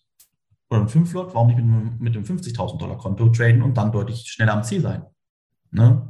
oder 0.70 0.82
mit 0.82 0.92
fünf 0.92 1.14
Lot, 1.14 1.34
warum 1.34 1.48
nicht 1.48 1.60
mit, 1.60 2.00
mit 2.00 2.16
einem 2.16 2.26
50.000 2.26 2.78
Dollar 2.78 2.98
Konto 2.98 3.30
traden 3.30 3.62
und 3.62 3.78
dann 3.78 3.92
deutlich 3.92 4.28
schneller 4.28 4.54
am 4.54 4.64
Ziel 4.64 4.82
sein? 4.82 5.06
Ne? 5.72 6.10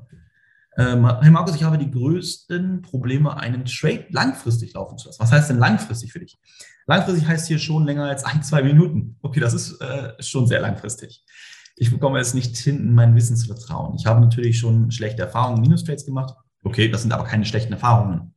Ähm, 0.78 1.06
hey 1.22 1.30
Markus, 1.30 1.56
ich 1.56 1.64
habe 1.64 1.78
die 1.78 1.92
größten 1.92 2.82
Probleme, 2.82 3.36
einen 3.36 3.66
Trade 3.66 4.06
langfristig 4.12 4.74
laufen 4.74 4.98
zu 4.98 5.08
lassen. 5.08 5.20
Was 5.20 5.32
heißt 5.32 5.50
denn 5.50 5.58
langfristig 5.58 6.14
für 6.14 6.20
dich? 6.20 6.40
Langfristig 6.86 7.28
heißt 7.28 7.48
hier 7.48 7.60
schon 7.60 7.86
länger 7.86 8.06
als 8.06 8.24
ein, 8.24 8.44
zwei 8.44 8.64
Minuten. 8.64 9.18
Okay, 9.22 9.40
das 9.40 9.54
ist 9.54 9.82
äh, 9.82 10.14
schon 10.22 10.48
sehr 10.48 10.62
langfristig. 10.62 11.26
Ich 11.76 11.92
bekomme 11.92 12.20
es 12.20 12.34
nicht 12.34 12.56
hin, 12.58 12.78
in 12.78 12.94
mein 12.94 13.16
Wissen 13.16 13.36
zu 13.36 13.48
vertrauen. 13.48 13.96
Ich 13.98 14.06
habe 14.06 14.22
natürlich 14.22 14.58
schon 14.58 14.92
schlechte 14.92 15.22
Erfahrungen, 15.22 15.62
Minus-Trades 15.62 16.06
gemacht. 16.06 16.36
Okay, 16.64 16.90
das 16.90 17.02
sind 17.02 17.12
aber 17.12 17.24
keine 17.24 17.46
schlechten 17.46 17.74
Erfahrungen. 17.74 18.34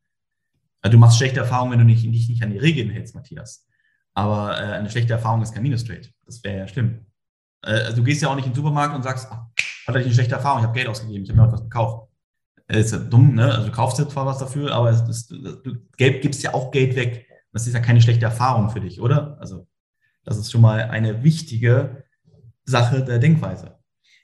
Du 0.83 0.99
machst 0.99 1.19
schlechte 1.19 1.41
Erfahrungen, 1.41 1.73
wenn 1.73 1.87
du 1.87 1.93
dich 1.93 2.05
nicht, 2.05 2.29
nicht 2.29 2.43
an 2.43 2.50
die 2.50 2.59
Regeln 2.59 2.91
hältst, 2.91 3.14
Matthias. 3.14 3.67
Aber 4.14 4.59
äh, 4.59 4.73
eine 4.73 4.91
schlechte 4.91 5.12
Erfahrung 5.12 5.43
ist 5.43 5.55
kein 5.55 5.62
Minus-Trade. 5.62 6.09
Das 6.26 6.43
wäre 6.43 6.59
ja 6.59 6.69
schlimm. 6.69 7.07
Äh, 7.64 7.71
also 7.71 7.99
du 7.99 8.02
gehst 8.05 8.23
ja 8.23 8.29
auch 8.29 8.35
nicht 8.35 8.47
in 8.47 8.52
den 8.52 8.57
Supermarkt 8.57 8.95
und 8.95 9.02
sagst, 9.02 9.29
ach, 9.31 9.47
hatte 9.87 9.99
ich 9.99 10.07
eine 10.07 10.15
schlechte 10.15 10.35
Erfahrung, 10.35 10.61
ich 10.61 10.67
habe 10.67 10.75
Geld 10.75 10.89
ausgegeben, 10.89 11.25
ich 11.25 11.31
habe 11.31 11.41
mir 11.41 11.47
etwas 11.47 11.62
gekauft. 11.62 12.09
Äh, 12.69 12.81
ist 12.81 12.93
ja 12.93 12.99
dumm, 12.99 13.35
ne? 13.35 13.53
Also 13.53 13.67
du 13.67 13.73
kaufst 13.73 13.99
jetzt 13.99 14.12
zwar 14.12 14.27
was 14.27 14.39
dafür, 14.39 14.73
aber 14.73 14.91
ist, 14.91 15.31
du 15.31 15.77
Geld 15.97 16.23
gibst 16.23 16.43
ja 16.43 16.55
auch 16.55 16.71
Geld 16.71 16.97
weg. 16.97 17.27
Das 17.53 17.67
ist 17.67 17.75
ja 17.75 17.81
keine 17.81 18.01
schlechte 18.01 18.25
Erfahrung 18.25 18.71
für 18.71 18.81
dich, 18.81 19.01
oder? 19.01 19.37
Also 19.41 19.67
das 20.25 20.39
ist 20.39 20.51
schon 20.51 20.61
mal 20.61 20.83
eine 20.83 21.23
wichtige 21.23 22.05
Sache 22.65 23.05
der 23.05 23.19
Denkweise. 23.19 23.79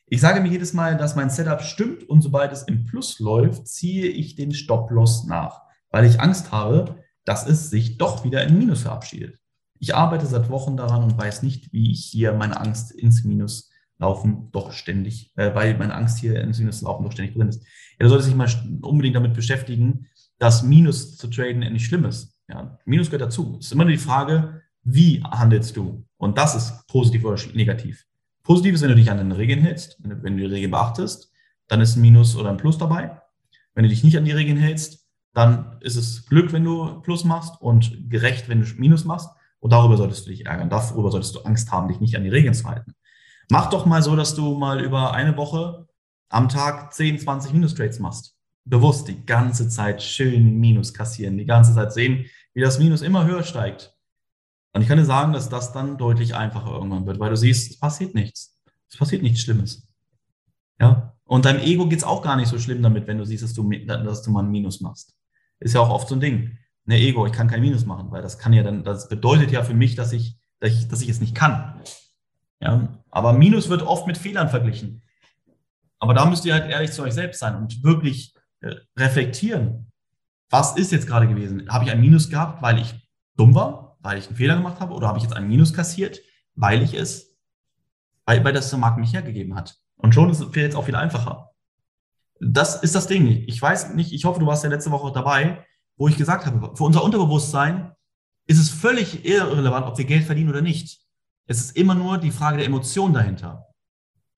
Ich 0.06 0.20
sage 0.20 0.40
mir 0.40 0.48
jedes 0.48 0.72
Mal, 0.72 0.96
dass 0.96 1.16
mein 1.16 1.28
Setup 1.28 1.60
stimmt 1.62 2.08
und 2.08 2.22
sobald 2.22 2.52
es 2.52 2.62
im 2.62 2.84
Plus 2.84 3.18
läuft, 3.18 3.68
ziehe 3.68 4.06
ich 4.06 4.36
den 4.36 4.54
Stop-Loss 4.54 5.26
nach, 5.26 5.62
weil 5.90 6.06
ich 6.06 6.20
Angst 6.20 6.50
habe, 6.50 7.04
dass 7.26 7.46
es 7.46 7.68
sich 7.68 7.98
doch 7.98 8.24
wieder 8.24 8.42
in 8.44 8.56
Minus 8.56 8.82
verabschiedet. 8.82 9.38
Ich 9.78 9.94
arbeite 9.94 10.26
seit 10.26 10.48
Wochen 10.48 10.78
daran 10.78 11.02
und 11.02 11.18
weiß 11.18 11.42
nicht, 11.42 11.72
wie 11.72 11.92
ich 11.92 12.06
hier 12.06 12.32
meine 12.32 12.58
Angst 12.58 12.90
ins 12.90 13.24
Minus 13.24 13.67
laufen 13.98 14.48
doch 14.52 14.72
ständig, 14.72 15.32
äh, 15.36 15.54
weil 15.54 15.76
meine 15.76 15.94
Angst 15.94 16.18
hier 16.18 16.40
ins 16.40 16.58
Minus 16.58 16.82
laufen 16.82 17.04
doch 17.04 17.12
ständig 17.12 17.34
drin 17.34 17.48
ist. 17.48 17.64
Ja, 17.98 18.04
du 18.04 18.08
solltest 18.08 18.30
dich 18.30 18.36
mal 18.36 18.48
unbedingt 18.82 19.16
damit 19.16 19.34
beschäftigen, 19.34 20.06
dass 20.38 20.62
Minus 20.62 21.16
zu 21.16 21.28
traden 21.28 21.60
nicht 21.72 21.86
schlimm 21.86 22.04
ist. 22.04 22.38
Ja, 22.48 22.78
Minus 22.84 23.08
gehört 23.08 23.22
dazu. 23.22 23.56
Es 23.58 23.66
ist 23.66 23.72
immer 23.72 23.84
nur 23.84 23.92
die 23.92 23.98
Frage, 23.98 24.62
wie 24.84 25.22
handelst 25.22 25.76
du? 25.76 26.04
Und 26.16 26.38
das 26.38 26.54
ist 26.54 26.86
positiv 26.86 27.24
oder 27.24 27.40
negativ. 27.54 28.06
Positiv 28.42 28.74
ist, 28.74 28.82
wenn 28.82 28.90
du 28.90 28.94
dich 28.94 29.10
an 29.10 29.18
den 29.18 29.32
Regeln 29.32 29.60
hältst, 29.60 29.98
wenn 30.00 30.10
du, 30.10 30.22
wenn 30.22 30.36
du 30.36 30.44
die 30.44 30.54
Regeln 30.54 30.70
beachtest, 30.70 31.30
dann 31.66 31.80
ist 31.80 31.96
ein 31.96 32.00
Minus 32.00 32.36
oder 32.36 32.50
ein 32.50 32.56
Plus 32.56 32.78
dabei. 32.78 33.20
Wenn 33.74 33.82
du 33.82 33.90
dich 33.90 34.02
nicht 34.02 34.16
an 34.16 34.24
die 34.24 34.32
Regeln 34.32 34.56
hältst, 34.56 35.06
dann 35.34 35.76
ist 35.80 35.96
es 35.96 36.26
Glück, 36.26 36.52
wenn 36.52 36.64
du 36.64 37.00
Plus 37.02 37.24
machst 37.24 37.60
und 37.60 38.08
gerecht, 38.08 38.48
wenn 38.48 38.62
du 38.62 38.66
Minus 38.76 39.04
machst. 39.04 39.28
Und 39.60 39.72
darüber 39.72 39.96
solltest 39.96 40.26
du 40.26 40.30
dich 40.30 40.46
ärgern. 40.46 40.70
Darüber 40.70 41.10
solltest 41.10 41.34
du 41.34 41.40
Angst 41.40 41.70
haben, 41.72 41.88
dich 41.88 42.00
nicht 42.00 42.16
an 42.16 42.24
die 42.24 42.30
Regeln 42.30 42.54
zu 42.54 42.68
halten. 42.68 42.94
Mach 43.50 43.70
doch 43.70 43.86
mal 43.86 44.02
so, 44.02 44.16
dass 44.16 44.34
du 44.34 44.54
mal 44.54 44.80
über 44.80 45.12
eine 45.12 45.36
Woche 45.36 45.88
am 46.28 46.48
Tag 46.48 46.92
10, 46.92 47.18
20 47.18 47.52
Minus-Trades 47.52 47.98
machst. 47.98 48.36
Bewusst 48.64 49.08
die 49.08 49.24
ganze 49.24 49.68
Zeit 49.68 50.02
schön 50.02 50.58
Minus 50.58 50.92
kassieren, 50.92 51.38
die 51.38 51.46
ganze 51.46 51.74
Zeit 51.74 51.92
sehen, 51.92 52.26
wie 52.52 52.60
das 52.60 52.78
Minus 52.78 53.02
immer 53.02 53.24
höher 53.24 53.42
steigt. 53.42 53.94
Und 54.74 54.82
ich 54.82 54.88
kann 54.88 54.98
dir 54.98 55.06
sagen, 55.06 55.32
dass 55.32 55.48
das 55.48 55.72
dann 55.72 55.96
deutlich 55.96 56.34
einfacher 56.34 56.72
irgendwann 56.72 57.06
wird, 57.06 57.18
weil 57.18 57.30
du 57.30 57.36
siehst, 57.36 57.70
es 57.70 57.80
passiert 57.80 58.14
nichts. 58.14 58.58
Es 58.88 58.96
passiert 58.96 59.22
nichts 59.22 59.40
Schlimmes. 59.40 59.88
Ja. 60.78 61.14
Und 61.24 61.44
deinem 61.44 61.60
Ego 61.60 61.88
geht's 61.88 62.04
auch 62.04 62.22
gar 62.22 62.36
nicht 62.36 62.48
so 62.48 62.58
schlimm 62.58 62.82
damit, 62.82 63.06
wenn 63.06 63.18
du 63.18 63.24
siehst, 63.24 63.42
dass 63.42 63.54
du, 63.54 63.68
dass 63.86 64.22
du 64.22 64.30
mal 64.30 64.42
ein 64.42 64.50
Minus 64.50 64.80
machst. 64.80 65.14
Ist 65.60 65.74
ja 65.74 65.80
auch 65.80 65.90
oft 65.90 66.08
so 66.08 66.14
ein 66.14 66.20
Ding 66.20 66.58
ne, 66.88 66.98
Ego, 66.98 67.26
ich 67.26 67.32
kann 67.32 67.48
kein 67.48 67.60
Minus 67.60 67.84
machen, 67.84 68.10
weil 68.10 68.22
das 68.22 68.38
kann 68.38 68.52
ja 68.52 68.62
dann, 68.62 68.82
das 68.82 69.08
bedeutet 69.08 69.52
ja 69.52 69.62
für 69.62 69.74
mich, 69.74 69.94
dass 69.94 70.12
ich, 70.12 70.36
dass 70.58 70.72
ich, 70.72 70.88
dass 70.88 71.02
ich 71.02 71.08
es 71.10 71.20
nicht 71.20 71.34
kann. 71.34 71.80
Ja, 72.60 72.97
aber 73.10 73.32
Minus 73.32 73.68
wird 73.68 73.82
oft 73.82 74.06
mit 74.06 74.18
Fehlern 74.18 74.48
verglichen. 74.48 75.02
Aber 75.98 76.14
da 76.14 76.26
müsst 76.26 76.44
ihr 76.44 76.54
halt 76.54 76.70
ehrlich 76.70 76.92
zu 76.92 77.02
euch 77.02 77.14
selbst 77.14 77.40
sein 77.40 77.56
und 77.56 77.82
wirklich 77.82 78.34
äh, 78.60 78.74
reflektieren. 78.96 79.90
Was 80.50 80.76
ist 80.76 80.92
jetzt 80.92 81.06
gerade 81.06 81.28
gewesen? 81.28 81.68
Habe 81.68 81.84
ich 81.84 81.90
ein 81.90 82.00
Minus 82.00 82.30
gehabt, 82.30 82.62
weil 82.62 82.78
ich 82.78 82.94
dumm 83.36 83.54
war, 83.54 83.96
weil 84.00 84.18
ich 84.18 84.28
einen 84.28 84.36
Fehler 84.36 84.56
gemacht 84.56 84.80
habe, 84.80 84.94
oder 84.94 85.08
habe 85.08 85.18
ich 85.18 85.24
jetzt 85.24 85.34
ein 85.34 85.48
Minus 85.48 85.74
kassiert, 85.74 86.20
weil 86.54 86.82
ich 86.82 86.94
es, 86.94 87.36
weil, 88.24 88.44
weil 88.44 88.52
das 88.52 88.70
der 88.70 88.78
Markt 88.78 88.98
mich 88.98 89.12
hergegeben 89.12 89.54
hat? 89.54 89.76
Und 89.96 90.14
schon 90.14 90.30
ist 90.30 90.40
es 90.40 90.54
jetzt 90.54 90.76
auch 90.76 90.84
viel 90.84 90.96
einfacher. 90.96 91.50
Das 92.40 92.82
ist 92.82 92.94
das 92.94 93.08
Ding. 93.08 93.44
Ich 93.46 93.60
weiß 93.60 93.94
nicht, 93.94 94.12
ich 94.12 94.24
hoffe, 94.24 94.38
du 94.38 94.46
warst 94.46 94.62
ja 94.62 94.70
letzte 94.70 94.92
Woche 94.92 95.12
dabei 95.12 95.64
wo 95.98 96.08
ich 96.08 96.16
gesagt 96.16 96.46
habe, 96.46 96.74
für 96.74 96.84
unser 96.84 97.02
Unterbewusstsein 97.02 97.92
ist 98.46 98.58
es 98.58 98.70
völlig 98.70 99.26
irrelevant, 99.26 99.86
ob 99.86 99.98
wir 99.98 100.04
Geld 100.04 100.24
verdienen 100.24 100.48
oder 100.48 100.62
nicht. 100.62 101.00
Es 101.48 101.60
ist 101.60 101.76
immer 101.76 101.94
nur 101.94 102.18
die 102.18 102.30
Frage 102.30 102.58
der 102.58 102.66
Emotion 102.66 103.12
dahinter. 103.12 103.66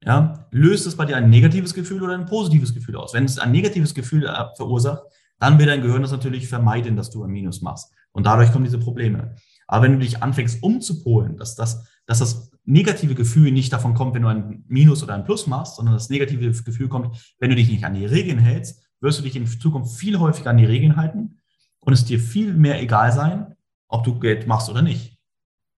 Ja, 0.02 0.48
löst 0.50 0.86
es 0.86 0.96
bei 0.96 1.04
dir 1.04 1.16
ein 1.16 1.28
negatives 1.28 1.74
Gefühl 1.74 2.02
oder 2.02 2.14
ein 2.14 2.24
positives 2.24 2.72
Gefühl 2.72 2.96
aus? 2.96 3.12
Wenn 3.12 3.24
es 3.24 3.38
ein 3.38 3.50
negatives 3.50 3.94
Gefühl 3.94 4.24
äh, 4.24 4.44
verursacht, 4.56 5.02
dann 5.38 5.58
wird 5.58 5.68
dein 5.68 5.82
Gehirn 5.82 6.02
das 6.02 6.12
natürlich 6.12 6.48
vermeiden, 6.48 6.96
dass 6.96 7.10
du 7.10 7.22
ein 7.22 7.30
Minus 7.30 7.60
machst. 7.60 7.92
Und 8.12 8.24
dadurch 8.26 8.52
kommen 8.52 8.64
diese 8.64 8.78
Probleme. 8.78 9.34
Aber 9.66 9.84
wenn 9.84 9.92
du 9.92 9.98
dich 9.98 10.22
anfängst 10.22 10.62
umzupolen, 10.62 11.36
dass 11.36 11.54
das, 11.54 11.86
dass 12.06 12.20
das 12.20 12.50
negative 12.64 13.14
Gefühl 13.14 13.52
nicht 13.52 13.72
davon 13.72 13.94
kommt, 13.94 14.14
wenn 14.14 14.22
du 14.22 14.28
ein 14.28 14.64
Minus 14.68 15.02
oder 15.02 15.14
ein 15.14 15.24
Plus 15.24 15.46
machst, 15.46 15.76
sondern 15.76 15.94
das 15.94 16.08
negative 16.08 16.50
Gefühl 16.62 16.88
kommt, 16.88 17.34
wenn 17.38 17.50
du 17.50 17.56
dich 17.56 17.68
nicht 17.68 17.84
an 17.84 17.94
die 17.94 18.06
Regeln 18.06 18.38
hältst, 18.38 18.82
wirst 19.00 19.18
du 19.18 19.22
dich 19.22 19.36
in 19.36 19.46
Zukunft 19.46 19.98
viel 19.98 20.18
häufiger 20.18 20.50
an 20.50 20.58
die 20.58 20.64
Regeln 20.64 20.96
halten 20.96 21.40
und 21.80 21.92
es 21.92 22.04
dir 22.04 22.18
viel 22.18 22.54
mehr 22.54 22.80
egal 22.80 23.12
sein, 23.12 23.54
ob 23.88 24.04
du 24.04 24.18
Geld 24.18 24.46
machst 24.46 24.70
oder 24.70 24.82
nicht. 24.82 25.18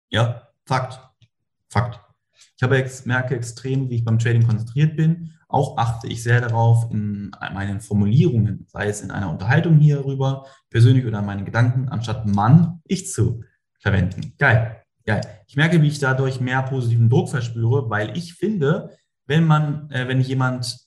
Ja, 0.09 0.51
Fakt. 0.65 1.10
Fakt. 1.71 1.99
Ich 2.57 2.63
habe 2.63 2.85
merke 3.05 3.35
extrem, 3.35 3.89
wie 3.89 3.95
ich 3.95 4.05
beim 4.05 4.19
Trading 4.19 4.45
konzentriert 4.45 4.95
bin. 4.95 5.31
Auch 5.47 5.77
achte 5.77 6.07
ich 6.07 6.21
sehr 6.21 6.41
darauf 6.41 6.91
in 6.91 7.31
meinen 7.53 7.81
Formulierungen, 7.81 8.67
sei 8.67 8.87
es 8.87 9.01
in 9.01 9.09
einer 9.09 9.29
Unterhaltung 9.29 9.77
hierüber, 9.77 10.45
persönlich 10.69 11.05
oder 11.05 11.19
in 11.19 11.25
meinen 11.25 11.45
Gedanken, 11.45 11.89
anstatt 11.89 12.27
Mann, 12.27 12.81
ich 12.85 13.11
zu 13.11 13.43
verwenden. 13.79 14.33
Geil. 14.37 14.83
Geil. 15.05 15.21
Ich 15.47 15.55
merke, 15.55 15.81
wie 15.81 15.87
ich 15.87 15.97
dadurch 15.97 16.39
mehr 16.39 16.61
positiven 16.61 17.09
Druck 17.09 17.29
verspüre, 17.29 17.89
weil 17.89 18.15
ich 18.15 18.35
finde, 18.35 18.95
wenn 19.25 19.45
man, 19.45 19.89
äh, 19.89 20.07
wenn 20.07 20.21
jemand, 20.21 20.77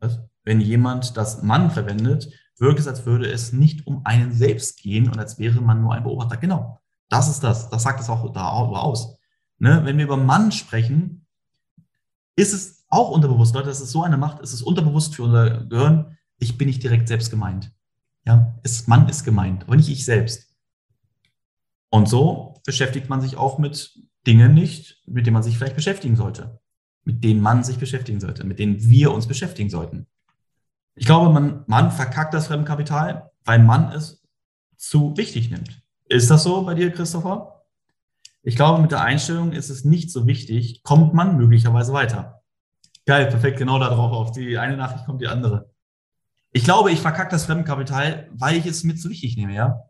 was? 0.00 0.18
wenn 0.42 0.60
jemand 0.60 1.16
das 1.16 1.42
Mann 1.42 1.70
verwendet, 1.70 2.28
wirkt 2.58 2.80
es, 2.80 2.88
als 2.88 3.06
würde 3.06 3.30
es 3.30 3.52
nicht 3.52 3.86
um 3.86 4.04
einen 4.04 4.32
selbst 4.32 4.82
gehen 4.82 5.08
und 5.08 5.18
als 5.18 5.38
wäre 5.38 5.60
man 5.60 5.80
nur 5.80 5.94
ein 5.94 6.02
Beobachter. 6.02 6.36
Genau, 6.36 6.80
das 7.08 7.28
ist 7.28 7.44
das. 7.44 7.70
Das 7.70 7.84
sagt 7.84 8.00
es 8.00 8.08
auch 8.08 8.32
darüber 8.32 8.82
aus. 8.82 9.16
Ne? 9.58 9.82
Wenn 9.84 9.98
wir 9.98 10.04
über 10.04 10.16
Mann 10.16 10.52
sprechen, 10.52 11.26
ist 12.36 12.52
es 12.52 12.84
auch 12.88 13.10
unterbewusst, 13.10 13.54
Leute, 13.54 13.68
das 13.68 13.80
ist 13.80 13.90
so 13.90 14.02
eine 14.02 14.16
Macht, 14.16 14.40
es 14.40 14.52
ist 14.52 14.62
unterbewusst 14.62 15.14
für 15.14 15.24
unser 15.24 15.64
Gehirn, 15.64 16.16
ich 16.38 16.58
bin 16.58 16.68
nicht 16.68 16.82
direkt 16.82 17.08
selbst 17.08 17.30
gemeint. 17.30 17.72
Ja, 18.26 18.54
es, 18.62 18.86
Mann 18.86 19.08
ist 19.08 19.24
gemeint, 19.24 19.64
aber 19.64 19.76
nicht 19.76 19.88
ich 19.88 20.04
selbst. 20.04 20.54
Und 21.90 22.08
so 22.08 22.60
beschäftigt 22.64 23.08
man 23.08 23.20
sich 23.20 23.36
auch 23.36 23.58
mit 23.58 23.98
Dingen 24.26 24.54
nicht, 24.54 25.02
mit 25.06 25.26
denen 25.26 25.34
man 25.34 25.42
sich 25.42 25.56
vielleicht 25.56 25.76
beschäftigen 25.76 26.16
sollte, 26.16 26.60
mit 27.04 27.22
denen 27.22 27.40
man 27.40 27.62
sich 27.62 27.78
beschäftigen 27.78 28.20
sollte, 28.20 28.44
mit 28.44 28.58
denen 28.58 28.82
wir 28.82 29.12
uns 29.12 29.28
beschäftigen 29.28 29.70
sollten. 29.70 30.06
Ich 30.96 31.06
glaube, 31.06 31.32
man, 31.32 31.64
man 31.66 31.90
verkackt 31.90 32.34
das 32.34 32.46
Fremdkapital, 32.46 33.30
weil 33.44 33.58
man 33.58 33.92
es 33.92 34.22
zu 34.76 35.16
wichtig 35.16 35.50
nimmt. 35.50 35.82
Ist 36.08 36.30
das 36.30 36.44
so 36.44 36.62
bei 36.64 36.74
dir, 36.74 36.90
Christopher? 36.90 37.53
Ich 38.46 38.56
glaube, 38.56 38.82
mit 38.82 38.92
der 38.92 39.00
Einstellung 39.00 39.52
ist 39.52 39.70
es 39.70 39.84
nicht 39.84 40.10
so 40.10 40.26
wichtig, 40.26 40.82
kommt 40.82 41.14
man 41.14 41.38
möglicherweise 41.38 41.94
weiter. 41.94 42.42
Geil, 43.06 43.26
perfekt, 43.26 43.58
genau 43.58 43.78
darauf 43.78 44.12
auf. 44.12 44.32
Die 44.32 44.58
eine 44.58 44.76
Nachricht 44.76 45.06
kommt 45.06 45.22
die 45.22 45.28
andere. 45.28 45.70
Ich 46.52 46.62
glaube, 46.62 46.92
ich 46.92 47.00
verkacke 47.00 47.30
das 47.30 47.46
Fremdkapital, 47.46 48.28
weil 48.32 48.58
ich 48.58 48.66
es 48.66 48.84
mit 48.84 49.00
so 49.00 49.08
wichtig 49.08 49.36
nehme, 49.38 49.54
ja. 49.54 49.80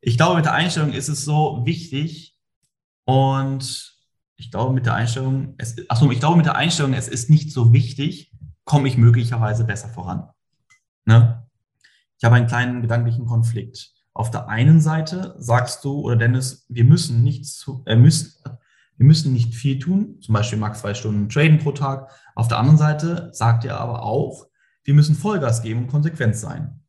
Ich 0.00 0.16
glaube, 0.16 0.36
mit 0.36 0.44
der 0.44 0.52
Einstellung 0.52 0.92
ist 0.92 1.08
es 1.08 1.24
so 1.24 1.62
wichtig 1.66 2.38
und 3.04 3.92
ich 4.36 4.52
glaube, 4.52 4.72
mit 4.72 4.86
der 4.86 4.94
Einstellung, 4.94 5.54
es, 5.58 5.76
achso, 5.90 6.08
ich 6.10 6.20
glaube, 6.20 6.36
mit 6.36 6.46
der 6.46 6.54
Einstellung, 6.54 6.92
es 6.94 7.08
ist 7.08 7.28
nicht 7.28 7.50
so 7.52 7.72
wichtig, 7.72 8.32
komme 8.64 8.86
ich 8.86 8.96
möglicherweise 8.96 9.64
besser 9.64 9.88
voran. 9.88 10.28
Ne? 11.06 11.44
Ich 12.18 12.24
habe 12.24 12.36
einen 12.36 12.46
kleinen 12.46 12.82
gedanklichen 12.82 13.26
Konflikt. 13.26 13.95
Auf 14.16 14.30
der 14.30 14.48
einen 14.48 14.80
Seite 14.80 15.34
sagst 15.38 15.84
du 15.84 16.00
oder 16.00 16.16
Dennis, 16.16 16.66
wir 16.68 16.84
müssen 16.84 17.22
nicht 17.22 17.46
zu, 17.46 17.82
äh, 17.86 17.96
müssen, 17.96 18.32
wir 18.96 19.06
müssen 19.06 19.32
nicht 19.32 19.54
viel 19.54 19.78
tun, 19.78 20.18
zum 20.20 20.32
Beispiel 20.32 20.58
max 20.58 20.80
zwei 20.80 20.94
Stunden 20.94 21.28
traden 21.28 21.58
pro 21.58 21.72
Tag. 21.72 22.10
Auf 22.34 22.48
der 22.48 22.58
anderen 22.58 22.78
Seite 22.78 23.30
sagt 23.32 23.64
ihr 23.64 23.78
aber 23.78 24.02
auch, 24.02 24.46
wir 24.84 24.94
müssen 24.94 25.14
Vollgas 25.14 25.62
geben 25.62 25.82
und 25.82 25.88
konsequent 25.88 26.36
sein. 26.36 26.80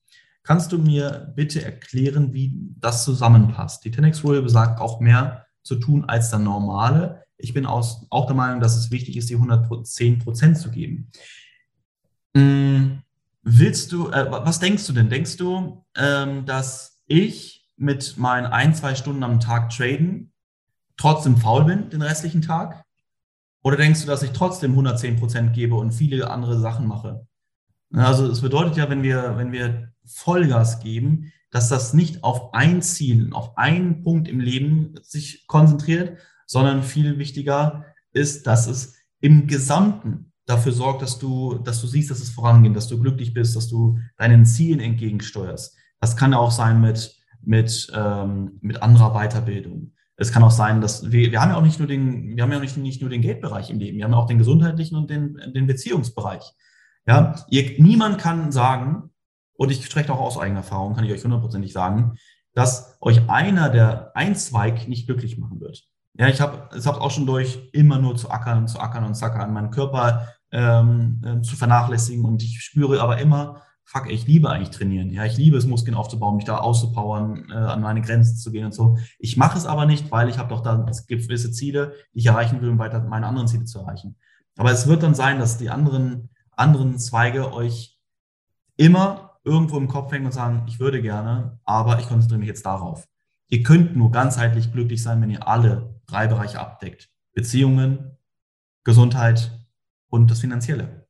Kannst 0.43 0.71
du 0.71 0.77
mir 0.77 1.33
bitte 1.35 1.63
erklären, 1.63 2.33
wie 2.33 2.53
das 2.79 3.03
zusammenpasst? 3.03 3.83
Die 3.83 3.91
10 3.91 4.05
Rule 4.23 4.41
besagt 4.41 4.79
auch 4.79 5.01
mehr 5.01 5.45
zu 5.63 5.75
tun 5.75 6.05
als 6.05 6.29
der 6.29 6.39
normale. 6.39 7.23
Ich 7.37 7.53
bin 7.53 7.65
aus, 7.65 8.07
auch 8.09 8.27
der 8.27 8.35
Meinung, 8.35 8.61
dass 8.61 8.77
es 8.77 8.89
wichtig 8.89 9.17
ist, 9.17 9.29
die 9.29 9.35
110 9.35 10.19
Prozent 10.19 10.57
zu 10.57 10.71
geben. 10.71 11.11
Hm 12.35 13.01
Willst 13.49 13.93
du, 13.93 14.09
äh, 14.09 14.29
was 14.29 14.59
denkst 14.59 14.85
du 14.87 14.91
denn? 14.91 15.09
Denkst 15.09 15.37
du, 15.37 15.85
ähm, 15.95 16.45
dass 16.45 16.96
ich 17.08 17.70
mit 17.76 18.17
meinen 18.17 18.46
ein, 18.46 18.76
zwei 18.76 18.96
Stunden 18.96 19.24
am 19.24 19.39
Tag 19.39 19.70
traden 19.70 20.32
trotzdem 20.98 21.38
faul 21.38 21.63
bin 21.63 21.89
den 21.89 22.02
restlichen 22.02 22.41
Tag? 22.41 22.84
Oder 23.63 23.78
denkst 23.78 24.02
du, 24.02 24.08
dass 24.08 24.24
ich 24.24 24.32
trotzdem 24.32 24.72
110 24.72 25.17
Prozent 25.17 25.54
gebe 25.54 25.76
und 25.76 25.91
viele 25.91 26.30
andere 26.30 26.60
Sachen 26.60 26.88
mache? 26.88 27.28
Also 27.93 28.28
es 28.28 28.41
bedeutet 28.41 28.78
ja, 28.78 28.89
wenn 28.89 29.04
wir, 29.04 29.38
wenn 29.38 29.52
wir 29.52 29.93
Vollgas 30.06 30.80
geben, 30.80 31.32
dass 31.52 31.70
das 31.70 31.93
nicht 31.93 32.24
auf 32.24 32.54
ein 32.54 32.82
Ziel, 32.82 33.30
auf 33.34 33.58
einen 33.58 34.04
Punkt 34.04 34.28
im 34.28 34.39
Leben 34.39 34.96
sich 35.02 35.48
konzentriert, 35.48 36.17
sondern 36.46 36.84
viel 36.84 37.17
wichtiger 37.17 37.86
ist, 38.12 38.48
dass 38.48 38.67
es 38.67 38.96
im 39.22 39.48
Gesamten 39.48 40.32
dafür 40.46 40.72
sorgt, 40.72 41.02
dass 41.02 41.20
du, 41.20 41.56
dass 41.56 41.82
du 41.82 41.88
siehst, 41.88 42.12
dass 42.12 42.20
es 42.20 42.30
vorangeht, 42.30 42.76
dass 42.76 42.88
du 42.88 43.00
glücklich 43.00 43.34
bist, 43.34 43.56
dass 43.56 43.67
du 43.67 44.00
deinen 44.17 44.46
Zielen 44.46 44.80
entgegensteuerst. 44.80 45.76
Das 45.99 46.15
kann 46.15 46.33
auch 46.33 46.51
sein 46.51 46.81
mit, 46.81 47.15
mit, 47.41 47.91
ähm, 47.95 48.57
mit 48.62 48.81
anderer 48.81 49.13
Weiterbildung. 49.13 49.93
Es 50.15 50.31
kann 50.31 50.43
auch 50.43 50.51
sein, 50.51 50.81
dass 50.81 51.12
wir, 51.12 51.31
wir 51.31 51.41
haben 51.41 51.51
ja 51.51 51.57
auch 51.57 51.62
nicht 51.62 51.79
nur 51.79 51.88
den, 51.88 52.36
wir 52.36 52.43
haben 52.43 52.51
ja 52.51 52.57
auch 52.57 52.62
nicht, 52.62 52.77
nicht 52.77 53.01
nur 53.01 53.10
den 53.10 53.21
Geldbereich 53.21 53.69
im 53.69 53.79
Leben, 53.79 53.97
wir 53.97 54.05
haben 54.05 54.13
ja 54.13 54.17
auch 54.17 54.25
den 54.25 54.39
gesundheitlichen 54.39 54.95
und 54.95 55.10
den, 55.10 55.39
den 55.53 55.67
Beziehungsbereich. 55.67 56.43
Ja, 57.05 57.36
ihr, 57.49 57.81
niemand 57.81 58.17
kann 58.17 58.51
sagen, 58.51 59.12
und 59.53 59.71
ich 59.71 59.86
spreche 59.86 60.12
auch 60.12 60.19
aus 60.19 60.38
eigener 60.38 60.60
Erfahrung, 60.60 60.95
kann 60.95 61.05
ich 61.05 61.12
euch 61.12 61.23
hundertprozentig 61.23 61.71
sagen, 61.71 62.17
dass 62.53 62.97
euch 63.01 63.29
einer 63.29 63.69
der 63.69 64.12
ein 64.15 64.36
Zweig 64.36 64.88
nicht 64.88 65.05
glücklich 65.05 65.38
machen 65.38 65.60
wird. 65.60 65.83
Ja, 66.15 66.27
ich 66.27 66.41
habe 66.41 66.75
es 66.75 66.88
auch 66.88 67.12
schon 67.12 67.27
durch 67.27 67.69
immer 67.73 67.99
nur 67.99 68.15
zu 68.15 68.31
ackern, 68.31 68.67
zu 68.67 68.79
ackern 68.79 69.03
und 69.03 69.13
zu 69.13 69.23
ackern, 69.23 69.53
meinen 69.53 69.69
Körper 69.69 70.27
ähm, 70.51 71.21
äh, 71.23 71.41
zu 71.41 71.55
vernachlässigen 71.55 72.25
und 72.25 72.41
ich 72.41 72.60
spüre 72.62 73.01
aber 73.01 73.19
immer, 73.19 73.62
fuck, 73.88 74.12
ich 74.12 74.28
liebe 74.28 74.50
eigentlich 74.50 74.69
trainieren. 74.69 75.10
Ja, 75.12 75.26
ich 75.26 75.38
liebe 75.38 75.58
es, 75.58 75.65
Muskeln 75.65 75.95
aufzubauen, 75.95 76.36
mich 76.36 76.45
da 76.45 76.58
auszupowern, 76.58 77.50
äh, 77.50 77.54
an 77.54 77.82
meine 77.82 78.02
Grenzen 78.02 78.36
zu 78.36 78.52
gehen 78.52 78.65
und 78.65 78.73
so. 78.73 78.97
Ich 79.17 79.38
mache 79.38 79.58
es 79.58 79.65
aber 79.65 79.86
nicht, 79.86 80.12
weil 80.12 80.28
ich 80.28 80.38
habe 80.38 80.50
doch 80.50 80.62
da 80.62 80.86
gewisse 81.08 81.52
Ziele, 81.52 81.93
die 82.13 82.19
ich 82.19 82.26
erreichen 82.26 82.62
will, 82.62 82.69
um 82.69 82.80
weiter 82.80 83.02
meine 83.02 83.28
anderen 83.28 83.47
Ziele 83.47 83.63
zu 83.63 83.80
erreichen. 83.80 84.17
Aber 84.58 84.71
es 84.71 84.88
wird 84.88 85.04
dann 85.04 85.15
sein, 85.15 85.39
dass 85.39 85.58
die 85.58 85.69
anderen, 85.69 86.30
anderen 86.52 87.00
Zweige 87.00 87.54
euch 87.54 87.97
immer 88.76 89.39
irgendwo 89.45 89.78
im 89.78 89.88
Kopf 89.88 90.12
hängen 90.12 90.26
und 90.26 90.34
sagen, 90.34 90.65
ich 90.67 90.82
würde 90.82 91.02
gerne, 91.02 91.60
aber 91.63 92.00
ich 92.00 92.10
konzentriere 92.10 92.39
mich 92.39 92.50
jetzt 92.50 92.65
darauf. 92.65 93.08
Ihr 93.47 93.63
könnt 93.63 93.95
nur 93.95 94.12
ganzheitlich 94.12 94.73
glücklich 94.73 95.02
sein, 95.02 95.21
wenn 95.21 95.30
ihr 95.30 95.47
alle 95.47 96.02
drei 96.08 96.28
Bereiche 96.28 96.60
abdeckt. 96.60 97.10
Beziehungen, 97.34 98.17
Gesundheit 98.84 99.58
und 100.10 100.30
das 100.30 100.41
Finanzielle. 100.41 101.07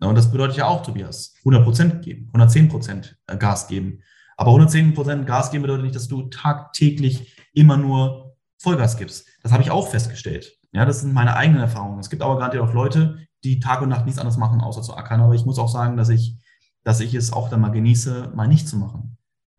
Und 0.00 0.14
das 0.14 0.30
bedeutet 0.30 0.56
ja 0.56 0.66
auch, 0.66 0.82
Tobias, 0.82 1.34
100% 1.44 2.00
geben, 2.00 2.30
110% 2.32 3.14
äh, 3.26 3.36
Gas 3.36 3.66
geben. 3.66 4.00
Aber 4.36 4.52
110% 4.52 5.24
Gas 5.24 5.50
geben 5.50 5.62
bedeutet 5.62 5.84
nicht, 5.84 5.96
dass 5.96 6.08
du 6.08 6.22
tagtäglich 6.28 7.36
immer 7.52 7.76
nur 7.76 8.36
Vollgas 8.58 8.96
gibst. 8.96 9.26
Das 9.42 9.52
habe 9.52 9.62
ich 9.62 9.70
auch 9.70 9.88
festgestellt. 9.88 10.56
Ja, 10.72 10.84
das 10.84 11.00
sind 11.00 11.12
meine 11.12 11.36
eigenen 11.36 11.60
Erfahrungen. 11.60 11.98
Es 11.98 12.10
gibt 12.10 12.22
aber 12.22 12.36
gerade 12.36 12.62
auch 12.62 12.72
Leute, 12.72 13.18
die 13.42 13.58
Tag 13.58 13.82
und 13.82 13.88
Nacht 13.88 14.04
nichts 14.04 14.20
anderes 14.20 14.36
machen, 14.36 14.60
außer 14.60 14.82
zu 14.82 14.94
ackern. 14.94 15.20
Aber 15.20 15.34
ich 15.34 15.44
muss 15.44 15.58
auch 15.58 15.68
sagen, 15.68 15.96
dass 15.96 16.08
ich, 16.08 16.36
dass 16.84 17.00
ich 17.00 17.14
es 17.14 17.32
auch 17.32 17.48
dann 17.48 17.60
mal 17.60 17.70
genieße, 17.70 18.32
mal 18.34 18.46
nicht 18.46 18.68
zu 18.68 18.76
machen. 18.76 19.16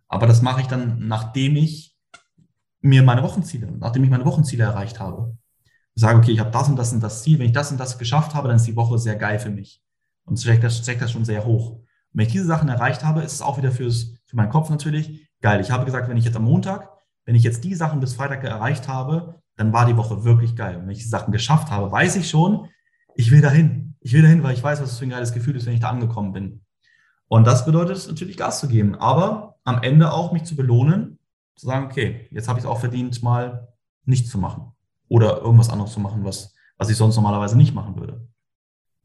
Aber 0.08 0.28
das 0.28 0.42
mache 0.42 0.62
ich 0.62 0.68
dann, 0.68 1.08
nachdem 1.08 1.56
ich 1.58 1.98
mir 2.82 3.04
meine 3.04 3.24
Wochenziele, 3.24 3.72
nachdem 3.78 4.06
ich 4.06 4.10
meine 4.10 4.26
Wochenziele 4.26 4.64
erreicht 4.64 5.00
habe. 5.00 5.38
Ich 5.96 6.02
sage, 6.02 6.18
okay, 6.18 6.32
ich 6.32 6.40
habe 6.40 6.52
das 6.52 6.70
und 6.70 6.78
das 6.78 6.94
und 6.94 7.02
das 7.02 7.24
Ziel. 7.24 7.40
Wenn 7.40 7.48
ich 7.48 7.52
das 7.52 7.72
und 7.72 7.80
das 7.80 7.98
geschafft 7.98 8.34
habe, 8.34 8.48
dann 8.48 8.58
ist 8.58 8.68
die 8.68 8.76
Woche 8.76 8.98
sehr 8.98 9.18
geil 9.18 9.40
für 9.40 9.50
mich 9.50 9.84
und 10.30 10.38
steckt 10.38 10.64
das, 10.64 10.78
steckt 10.78 11.02
das 11.02 11.12
schon 11.12 11.26
sehr 11.26 11.46
hoch. 11.46 11.72
Und 11.72 11.86
wenn 12.14 12.28
ich 12.28 12.32
diese 12.32 12.46
Sachen 12.46 12.70
erreicht 12.70 13.04
habe, 13.04 13.22
ist 13.22 13.34
es 13.34 13.42
auch 13.42 13.58
wieder 13.58 13.72
fürs, 13.72 14.16
für 14.26 14.36
meinen 14.36 14.50
Kopf 14.50 14.70
natürlich 14.70 15.30
geil. 15.42 15.62
Ich 15.62 15.72
habe 15.72 15.86
gesagt, 15.86 16.10
wenn 16.10 16.18
ich 16.18 16.26
jetzt 16.26 16.38
am 16.38 16.44
Montag, 16.44 16.90
wenn 17.26 17.36
ich 17.36 17.44
jetzt 17.44 17.64
die 17.64 17.76
Sachen 17.76 18.00
bis 18.00 18.14
Freitag 18.14 18.44
erreicht 18.44 18.88
habe, 18.88 19.42
dann 19.56 19.74
war 19.74 19.86
die 19.86 19.98
Woche 19.98 20.24
wirklich 20.24 20.56
geil. 20.56 20.78
Und 20.78 20.84
wenn 20.84 20.92
ich 20.92 21.04
die 21.04 21.10
Sachen 21.10 21.32
geschafft 21.32 21.70
habe, 21.70 21.92
weiß 21.92 22.16
ich 22.16 22.30
schon, 22.30 22.70
ich 23.16 23.32
will 23.32 23.42
dahin. 23.42 23.96
Ich 24.00 24.14
will 24.14 24.22
dahin, 24.22 24.44
weil 24.44 24.54
ich 24.54 24.64
weiß, 24.64 24.82
was 24.82 24.98
für 24.98 25.06
ein 25.06 25.10
geiles 25.10 25.34
Gefühl 25.34 25.56
ist, 25.56 25.66
wenn 25.66 25.74
ich 25.74 25.82
da 25.82 25.90
angekommen 25.90 26.32
bin. 26.32 26.62
Und 27.28 27.46
das 27.46 27.66
bedeutet 27.66 28.08
natürlich 28.08 28.38
Gas 28.38 28.60
zu 28.60 28.68
geben, 28.68 28.96
aber 28.96 29.60
am 29.64 29.84
Ende 29.84 30.12
auch 30.12 30.32
mich 30.32 30.46
zu 30.46 30.56
belohnen, 30.56 31.20
zu 31.56 31.68
sagen, 31.68 31.86
okay, 31.86 32.28
jetzt 32.32 32.48
habe 32.48 32.58
ich 32.58 32.66
es 32.66 32.70
auch 32.70 32.80
verdient, 32.80 33.22
mal 33.22 33.68
nichts 34.06 34.30
zu 34.30 34.38
machen 34.38 34.72
oder 35.10 35.42
irgendwas 35.42 35.70
anderes 35.70 35.92
zu 35.92 36.00
machen, 36.00 36.24
was, 36.24 36.56
was 36.78 36.90
ich 36.90 36.98
sonst 36.98 37.18
normalerweise 37.18 37.58
nicht 37.58 37.76
machen 37.76 38.00
würde. 38.00 38.28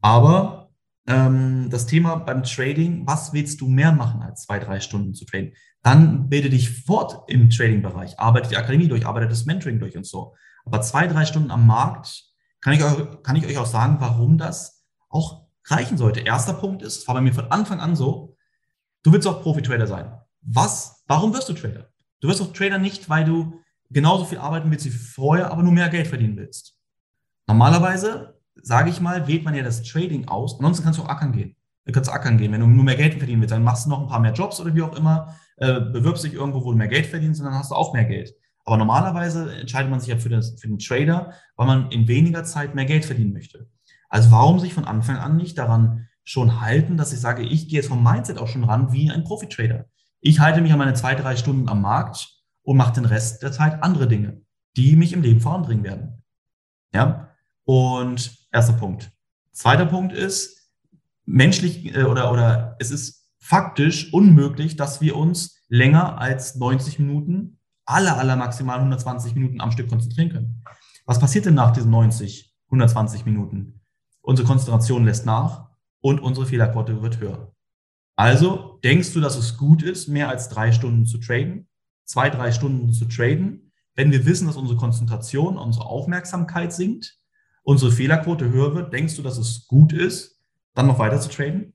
Aber 0.01 0.64
ähm, 1.07 1.69
das 1.69 1.85
Thema 1.85 2.15
beim 2.15 2.43
Trading, 2.43 3.05
was 3.05 3.33
willst 3.33 3.61
du 3.61 3.67
mehr 3.67 3.91
machen 3.91 4.21
als 4.21 4.43
zwei, 4.43 4.59
drei 4.59 4.79
Stunden 4.79 5.13
zu 5.13 5.25
traden? 5.25 5.53
Dann 5.83 6.29
bilde 6.29 6.49
dich 6.49 6.83
fort 6.83 7.29
im 7.29 7.49
Trading-Bereich, 7.49 8.19
arbeite 8.19 8.49
die 8.49 8.57
Akademie 8.57 8.87
durch, 8.87 9.05
arbeite 9.05 9.27
das 9.27 9.45
Mentoring 9.45 9.79
durch 9.79 9.95
und 9.95 10.05
so. 10.05 10.35
Aber 10.65 10.81
zwei, 10.81 11.07
drei 11.07 11.25
Stunden 11.25 11.51
am 11.51 11.67
Markt, 11.67 12.23
kann 12.61 12.73
ich, 12.73 12.83
euch, 12.83 13.21
kann 13.21 13.35
ich 13.35 13.45
euch 13.45 13.57
auch 13.59 13.67
sagen, 13.67 13.97
warum 13.99 14.39
das 14.39 14.83
auch 15.09 15.45
reichen 15.65 15.97
sollte. 15.97 16.21
Erster 16.21 16.53
Punkt 16.53 16.81
ist, 16.81 16.97
es 16.97 17.07
war 17.07 17.13
bei 17.13 17.21
mir 17.21 17.33
von 17.33 17.51
Anfang 17.51 17.79
an 17.79 17.95
so, 17.95 18.35
du 19.03 19.13
willst 19.13 19.27
auch 19.27 19.43
Profi-Trader 19.43 19.85
sein. 19.85 20.11
Was, 20.41 21.03
warum 21.07 21.33
wirst 21.33 21.49
du 21.49 21.53
Trader? 21.53 21.89
Du 22.21 22.27
wirst 22.27 22.41
auch 22.41 22.51
Trader 22.53 22.79
nicht, 22.79 23.09
weil 23.09 23.25
du 23.25 23.61
genauso 23.91 24.25
viel 24.25 24.39
arbeiten 24.39 24.71
willst 24.71 24.85
wie 24.85 24.89
vorher, 24.89 25.51
aber 25.51 25.61
nur 25.61 25.71
mehr 25.71 25.89
Geld 25.89 26.07
verdienen 26.07 26.37
willst. 26.37 26.79
Normalerweise 27.47 28.34
sage 28.61 28.89
ich 28.89 29.01
mal, 29.01 29.27
wählt 29.27 29.43
man 29.43 29.55
ja 29.55 29.63
das 29.63 29.83
Trading 29.83 30.27
aus. 30.27 30.55
Ansonsten 30.55 30.83
kannst 30.83 30.99
du 30.99 31.03
auch 31.03 31.09
ackern 31.09 31.31
gehen. 31.31 31.55
Du 31.85 31.91
kannst 31.91 32.09
ackern 32.09 32.37
gehen. 32.37 32.51
Wenn 32.51 32.61
du 32.61 32.67
nur 32.67 32.83
mehr 32.83 32.95
Geld 32.95 33.15
verdienen 33.15 33.41
willst, 33.41 33.53
dann 33.53 33.63
machst 33.63 33.85
du 33.85 33.89
noch 33.89 34.01
ein 34.01 34.07
paar 34.07 34.19
mehr 34.19 34.33
Jobs 34.33 34.59
oder 34.59 34.73
wie 34.73 34.81
auch 34.81 34.95
immer, 34.95 35.35
äh, 35.57 35.79
bewirbst 35.79 36.23
dich 36.23 36.33
irgendwo, 36.33 36.63
wo 36.63 36.71
du 36.71 36.77
mehr 36.77 36.87
Geld 36.87 37.05
verdienst 37.05 37.39
und 37.39 37.45
dann 37.45 37.55
hast 37.55 37.71
du 37.71 37.75
auch 37.75 37.93
mehr 37.93 38.05
Geld. 38.05 38.33
Aber 38.65 38.77
normalerweise 38.77 39.55
entscheidet 39.55 39.91
man 39.91 39.99
sich 39.99 40.09
ja 40.09 40.17
für, 40.17 40.29
das, 40.29 40.59
für 40.59 40.67
den 40.67 40.79
Trader, 40.79 41.33
weil 41.55 41.67
man 41.67 41.91
in 41.91 42.07
weniger 42.07 42.43
Zeit 42.43 42.73
mehr 42.73 42.85
Geld 42.85 43.05
verdienen 43.05 43.33
möchte. 43.33 43.69
Also 44.09 44.31
warum 44.31 44.59
sich 44.59 44.73
von 44.73 44.85
Anfang 44.85 45.17
an 45.17 45.37
nicht 45.37 45.57
daran 45.57 46.07
schon 46.23 46.61
halten, 46.61 46.97
dass 46.97 47.13
ich 47.13 47.19
sage, 47.19 47.43
ich 47.43 47.67
gehe 47.67 47.77
jetzt 47.77 47.89
vom 47.89 48.03
Mindset 48.03 48.39
auch 48.39 48.47
schon 48.47 48.63
ran 48.63 48.91
wie 48.91 49.11
ein 49.11 49.23
Profi-Trader. 49.23 49.85
Ich 50.21 50.39
halte 50.39 50.61
mich 50.61 50.71
an 50.71 50.79
meine 50.79 50.95
zwei, 50.95 51.13
drei 51.13 51.35
Stunden 51.35 51.69
am 51.69 51.81
Markt 51.81 52.29
und 52.63 52.77
mache 52.77 52.93
den 52.93 53.05
Rest 53.05 53.43
der 53.43 53.51
Zeit 53.51 53.83
andere 53.83 54.07
Dinge, 54.07 54.41
die 54.75 54.95
mich 54.95 55.13
im 55.13 55.21
Leben 55.21 55.39
voranbringen 55.39 55.83
werden. 55.83 56.23
Ja, 56.93 57.29
und 57.65 58.44
erster 58.55 58.73
Punkt. 58.73 59.11
Zweiter 59.51 59.85
Punkt 59.85 60.13
ist, 60.13 60.71
menschlich 61.25 61.93
äh, 61.93 62.03
oder, 62.03 62.31
oder 62.31 62.75
es 62.79 62.89
ist 62.89 63.29
faktisch 63.37 64.13
unmöglich, 64.13 64.75
dass 64.77 65.01
wir 65.01 65.15
uns 65.15 65.63
länger 65.67 66.17
als 66.17 66.55
90 66.55 66.99
Minuten, 66.99 67.59
alle, 67.85 68.15
alle 68.15 68.35
maximal 68.35 68.77
120 68.77 69.35
Minuten 69.35 69.61
am 69.61 69.71
Stück 69.71 69.89
konzentrieren 69.89 70.29
können. 70.29 70.63
Was 71.05 71.19
passiert 71.19 71.45
denn 71.45 71.53
nach 71.53 71.71
diesen 71.71 71.91
90, 71.91 72.55
120 72.67 73.25
Minuten? 73.25 73.81
Unsere 74.21 74.47
Konzentration 74.47 75.05
lässt 75.05 75.25
nach 75.25 75.69
und 76.01 76.19
unsere 76.19 76.47
Fehlerquote 76.47 77.01
wird 77.01 77.19
höher. 77.19 77.53
Also 78.15 78.79
denkst 78.83 79.13
du, 79.13 79.19
dass 79.19 79.35
es 79.35 79.57
gut 79.57 79.83
ist, 79.83 80.07
mehr 80.07 80.29
als 80.29 80.49
drei 80.49 80.71
Stunden 80.71 81.05
zu 81.05 81.17
traden, 81.17 81.67
zwei, 82.05 82.29
drei 82.29 82.51
Stunden 82.51 82.91
zu 82.93 83.05
traden, 83.05 83.73
wenn 83.95 84.11
wir 84.11 84.25
wissen, 84.25 84.47
dass 84.47 84.55
unsere 84.55 84.79
Konzentration, 84.79 85.57
unsere 85.57 85.85
Aufmerksamkeit 85.85 86.73
sinkt 86.73 87.19
unsere 87.65 87.91
Fehlerquote 87.91 88.49
höher 88.49 88.73
wird, 88.75 88.93
denkst 88.93 89.15
du, 89.15 89.21
dass 89.21 89.37
es 89.37 89.67
gut 89.67 89.91
ist, 89.91 90.39
dann 90.75 90.87
noch 90.87 90.99
weiter 90.99 91.19
zu 91.19 91.29
traden? 91.29 91.73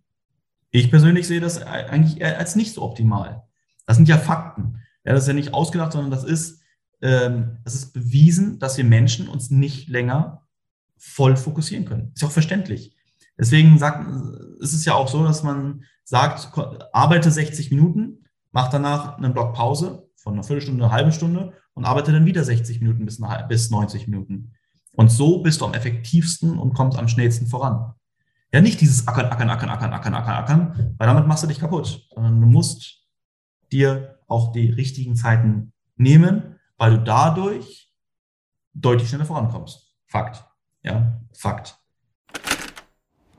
Ich 0.71 0.91
persönlich 0.91 1.27
sehe 1.27 1.41
das 1.41 1.61
eigentlich 1.63 2.25
als 2.25 2.57
nicht 2.57 2.73
so 2.73 2.83
optimal. 2.83 3.43
Das 3.87 3.97
sind 3.97 4.09
ja 4.09 4.17
Fakten. 4.17 4.81
Ja, 5.05 5.13
das 5.13 5.25
ist 5.25 5.29
ja 5.29 5.35
nicht 5.35 5.53
ausgedacht, 5.53 5.93
sondern 5.93 6.13
das 6.13 6.23
ist, 6.23 6.63
ähm, 7.03 7.59
das 7.65 7.75
ist 7.75 7.93
bewiesen, 7.93 8.61
dass 8.61 8.77
wir 8.77 8.85
Menschen 8.85 9.29
uns 9.29 9.51
nicht 9.51 9.89
länger 9.89 10.47
voll 10.97 11.37
fokussieren 11.37 11.87
können. 11.87 12.13
Ist 12.15 12.23
ja 12.23 12.29
auch 12.29 12.33
verständlich. 12.33 12.95
Deswegen 13.37 13.79
sagt, 13.79 14.07
ist 14.61 14.75
es 14.75 14.85
ja 14.85 14.95
auch 14.95 15.09
so, 15.09 15.25
dass 15.25 15.43
man 15.43 15.83
sagt, 16.05 16.53
arbeite 16.93 17.31
60 17.31 17.71
Minuten, 17.71 18.29
mach 18.53 18.69
danach 18.69 19.17
einen 19.17 19.33
Block 19.33 19.55
Pause 19.55 20.09
von 20.17 20.35
einer 20.35 20.45
Viertelstunde, 20.45 20.85
eine 20.85 20.93
halbe 20.93 21.11
Stunde 21.11 21.55
und 21.75 21.85
arbeite 21.85 22.13
dann 22.13 22.27
wieder 22.27 22.45
60 22.45 22.81
Minuten 22.81 23.07
bis, 23.07 23.21
bis 23.49 23.71
90 23.71 24.07
Minuten. 24.07 24.53
Und 24.93 25.11
so 25.11 25.43
bist 25.43 25.61
du 25.61 25.67
am 25.67 25.75
effektivsten 25.75 26.59
und 26.59 26.75
kommst 26.75 26.99
am 26.99 27.09
schnellsten 27.09 27.47
voran. 27.47 27.95
Ja, 28.53 28.61
nicht 28.61 28.81
dieses 28.81 29.07
Ackern, 29.07 29.27
Ackern, 29.27 29.49
Ackern, 29.51 29.71
Ackern, 29.71 29.93
Ackern, 29.93 30.15
Ackern, 30.15 30.35
Ackern, 30.35 30.95
weil 30.99 31.07
damit 31.07 31.27
machst 31.27 31.45
du 31.45 31.47
dich 31.47 31.61
kaputt, 31.61 32.09
sondern 32.13 32.41
du 32.41 32.47
musst 32.47 33.07
dir 33.71 34.19
auch 34.27 34.53
die 34.53 34.71
richtigen 34.71 35.15
Zeiten 35.15 35.73
nehmen, 35.97 36.57
weil 36.77 36.97
du 36.97 37.05
dadurch 37.05 37.93
deutlich 38.75 39.09
schneller 39.09 39.25
vorankommst. 39.25 39.95
Fakt. 40.07 40.45
Ja, 40.83 41.21
Fakt. 41.33 41.77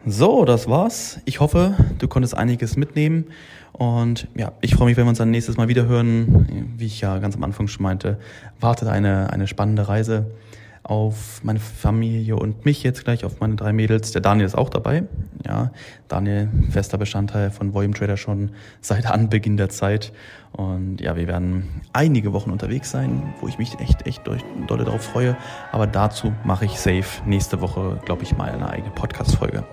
So, 0.05 0.45
das 0.45 0.67
war's. 0.67 1.19
Ich 1.25 1.39
hoffe, 1.39 1.75
du 1.99 2.07
konntest 2.07 2.35
einiges 2.35 2.75
mitnehmen. 2.75 3.25
Und 3.73 4.27
ja, 4.35 4.51
ich 4.61 4.73
freue 4.73 4.87
mich, 4.87 4.97
wenn 4.97 5.05
wir 5.05 5.09
uns 5.09 5.19
dann 5.19 5.29
nächstes 5.29 5.57
Mal 5.57 5.67
wieder 5.67 5.85
hören. 5.85 6.73
Wie 6.77 6.87
ich 6.87 7.01
ja 7.01 7.19
ganz 7.19 7.35
am 7.35 7.43
Anfang 7.43 7.67
schon 7.67 7.83
meinte, 7.83 8.19
wartet 8.59 8.87
eine, 8.87 9.31
eine 9.31 9.47
spannende 9.47 9.87
Reise. 9.87 10.31
Auf 10.83 11.43
meine 11.43 11.59
Familie 11.59 12.35
und 12.35 12.65
mich 12.65 12.83
jetzt 12.83 13.03
gleich, 13.03 13.23
auf 13.23 13.39
meine 13.39 13.55
drei 13.55 13.71
Mädels. 13.71 14.11
Der 14.11 14.21
Daniel 14.21 14.45
ist 14.45 14.57
auch 14.57 14.69
dabei. 14.69 15.03
Ja, 15.45 15.71
Daniel, 16.07 16.49
fester 16.69 16.97
Bestandteil 16.97 17.51
von 17.51 17.73
Volume 17.73 17.93
Trader 17.93 18.17
schon 18.17 18.51
seit 18.81 19.05
Anbeginn 19.05 19.57
der 19.57 19.69
Zeit. 19.69 20.11
Und 20.51 20.99
ja, 20.99 21.15
wir 21.15 21.27
werden 21.27 21.81
einige 21.93 22.33
Wochen 22.33 22.49
unterwegs 22.49 22.91
sein, 22.91 23.33
wo 23.39 23.47
ich 23.47 23.57
mich 23.57 23.79
echt, 23.79 24.05
echt 24.05 24.23
dolle 24.25 24.83
darauf 24.83 25.03
freue. 25.03 25.37
Aber 25.71 25.87
dazu 25.87 26.33
mache 26.43 26.65
ich 26.65 26.79
safe 26.79 27.21
nächste 27.25 27.61
Woche, 27.61 27.99
glaube 28.05 28.23
ich, 28.23 28.35
mal 28.35 28.49
eine 28.49 28.69
eigene 28.69 28.91
Podcast-Folge. 28.91 29.63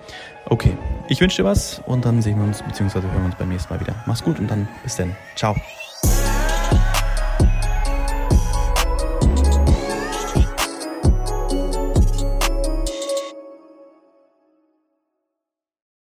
Okay, 0.45 0.77
ich 1.09 1.19
wünsche 1.21 1.41
dir 1.41 1.47
was 1.47 1.81
und 1.85 2.05
dann 2.05 2.21
sehen 2.21 2.37
wir 2.37 2.45
uns, 2.45 2.61
beziehungsweise 2.61 3.07
hören 3.07 3.21
wir 3.21 3.25
uns 3.25 3.35
beim 3.35 3.49
nächsten 3.49 3.73
Mal 3.73 3.79
wieder. 3.79 3.95
Mach's 4.05 4.23
gut 4.23 4.39
und 4.39 4.49
dann 4.49 4.67
bis 4.83 4.95
dann. 4.95 5.15
Ciao. 5.35 5.55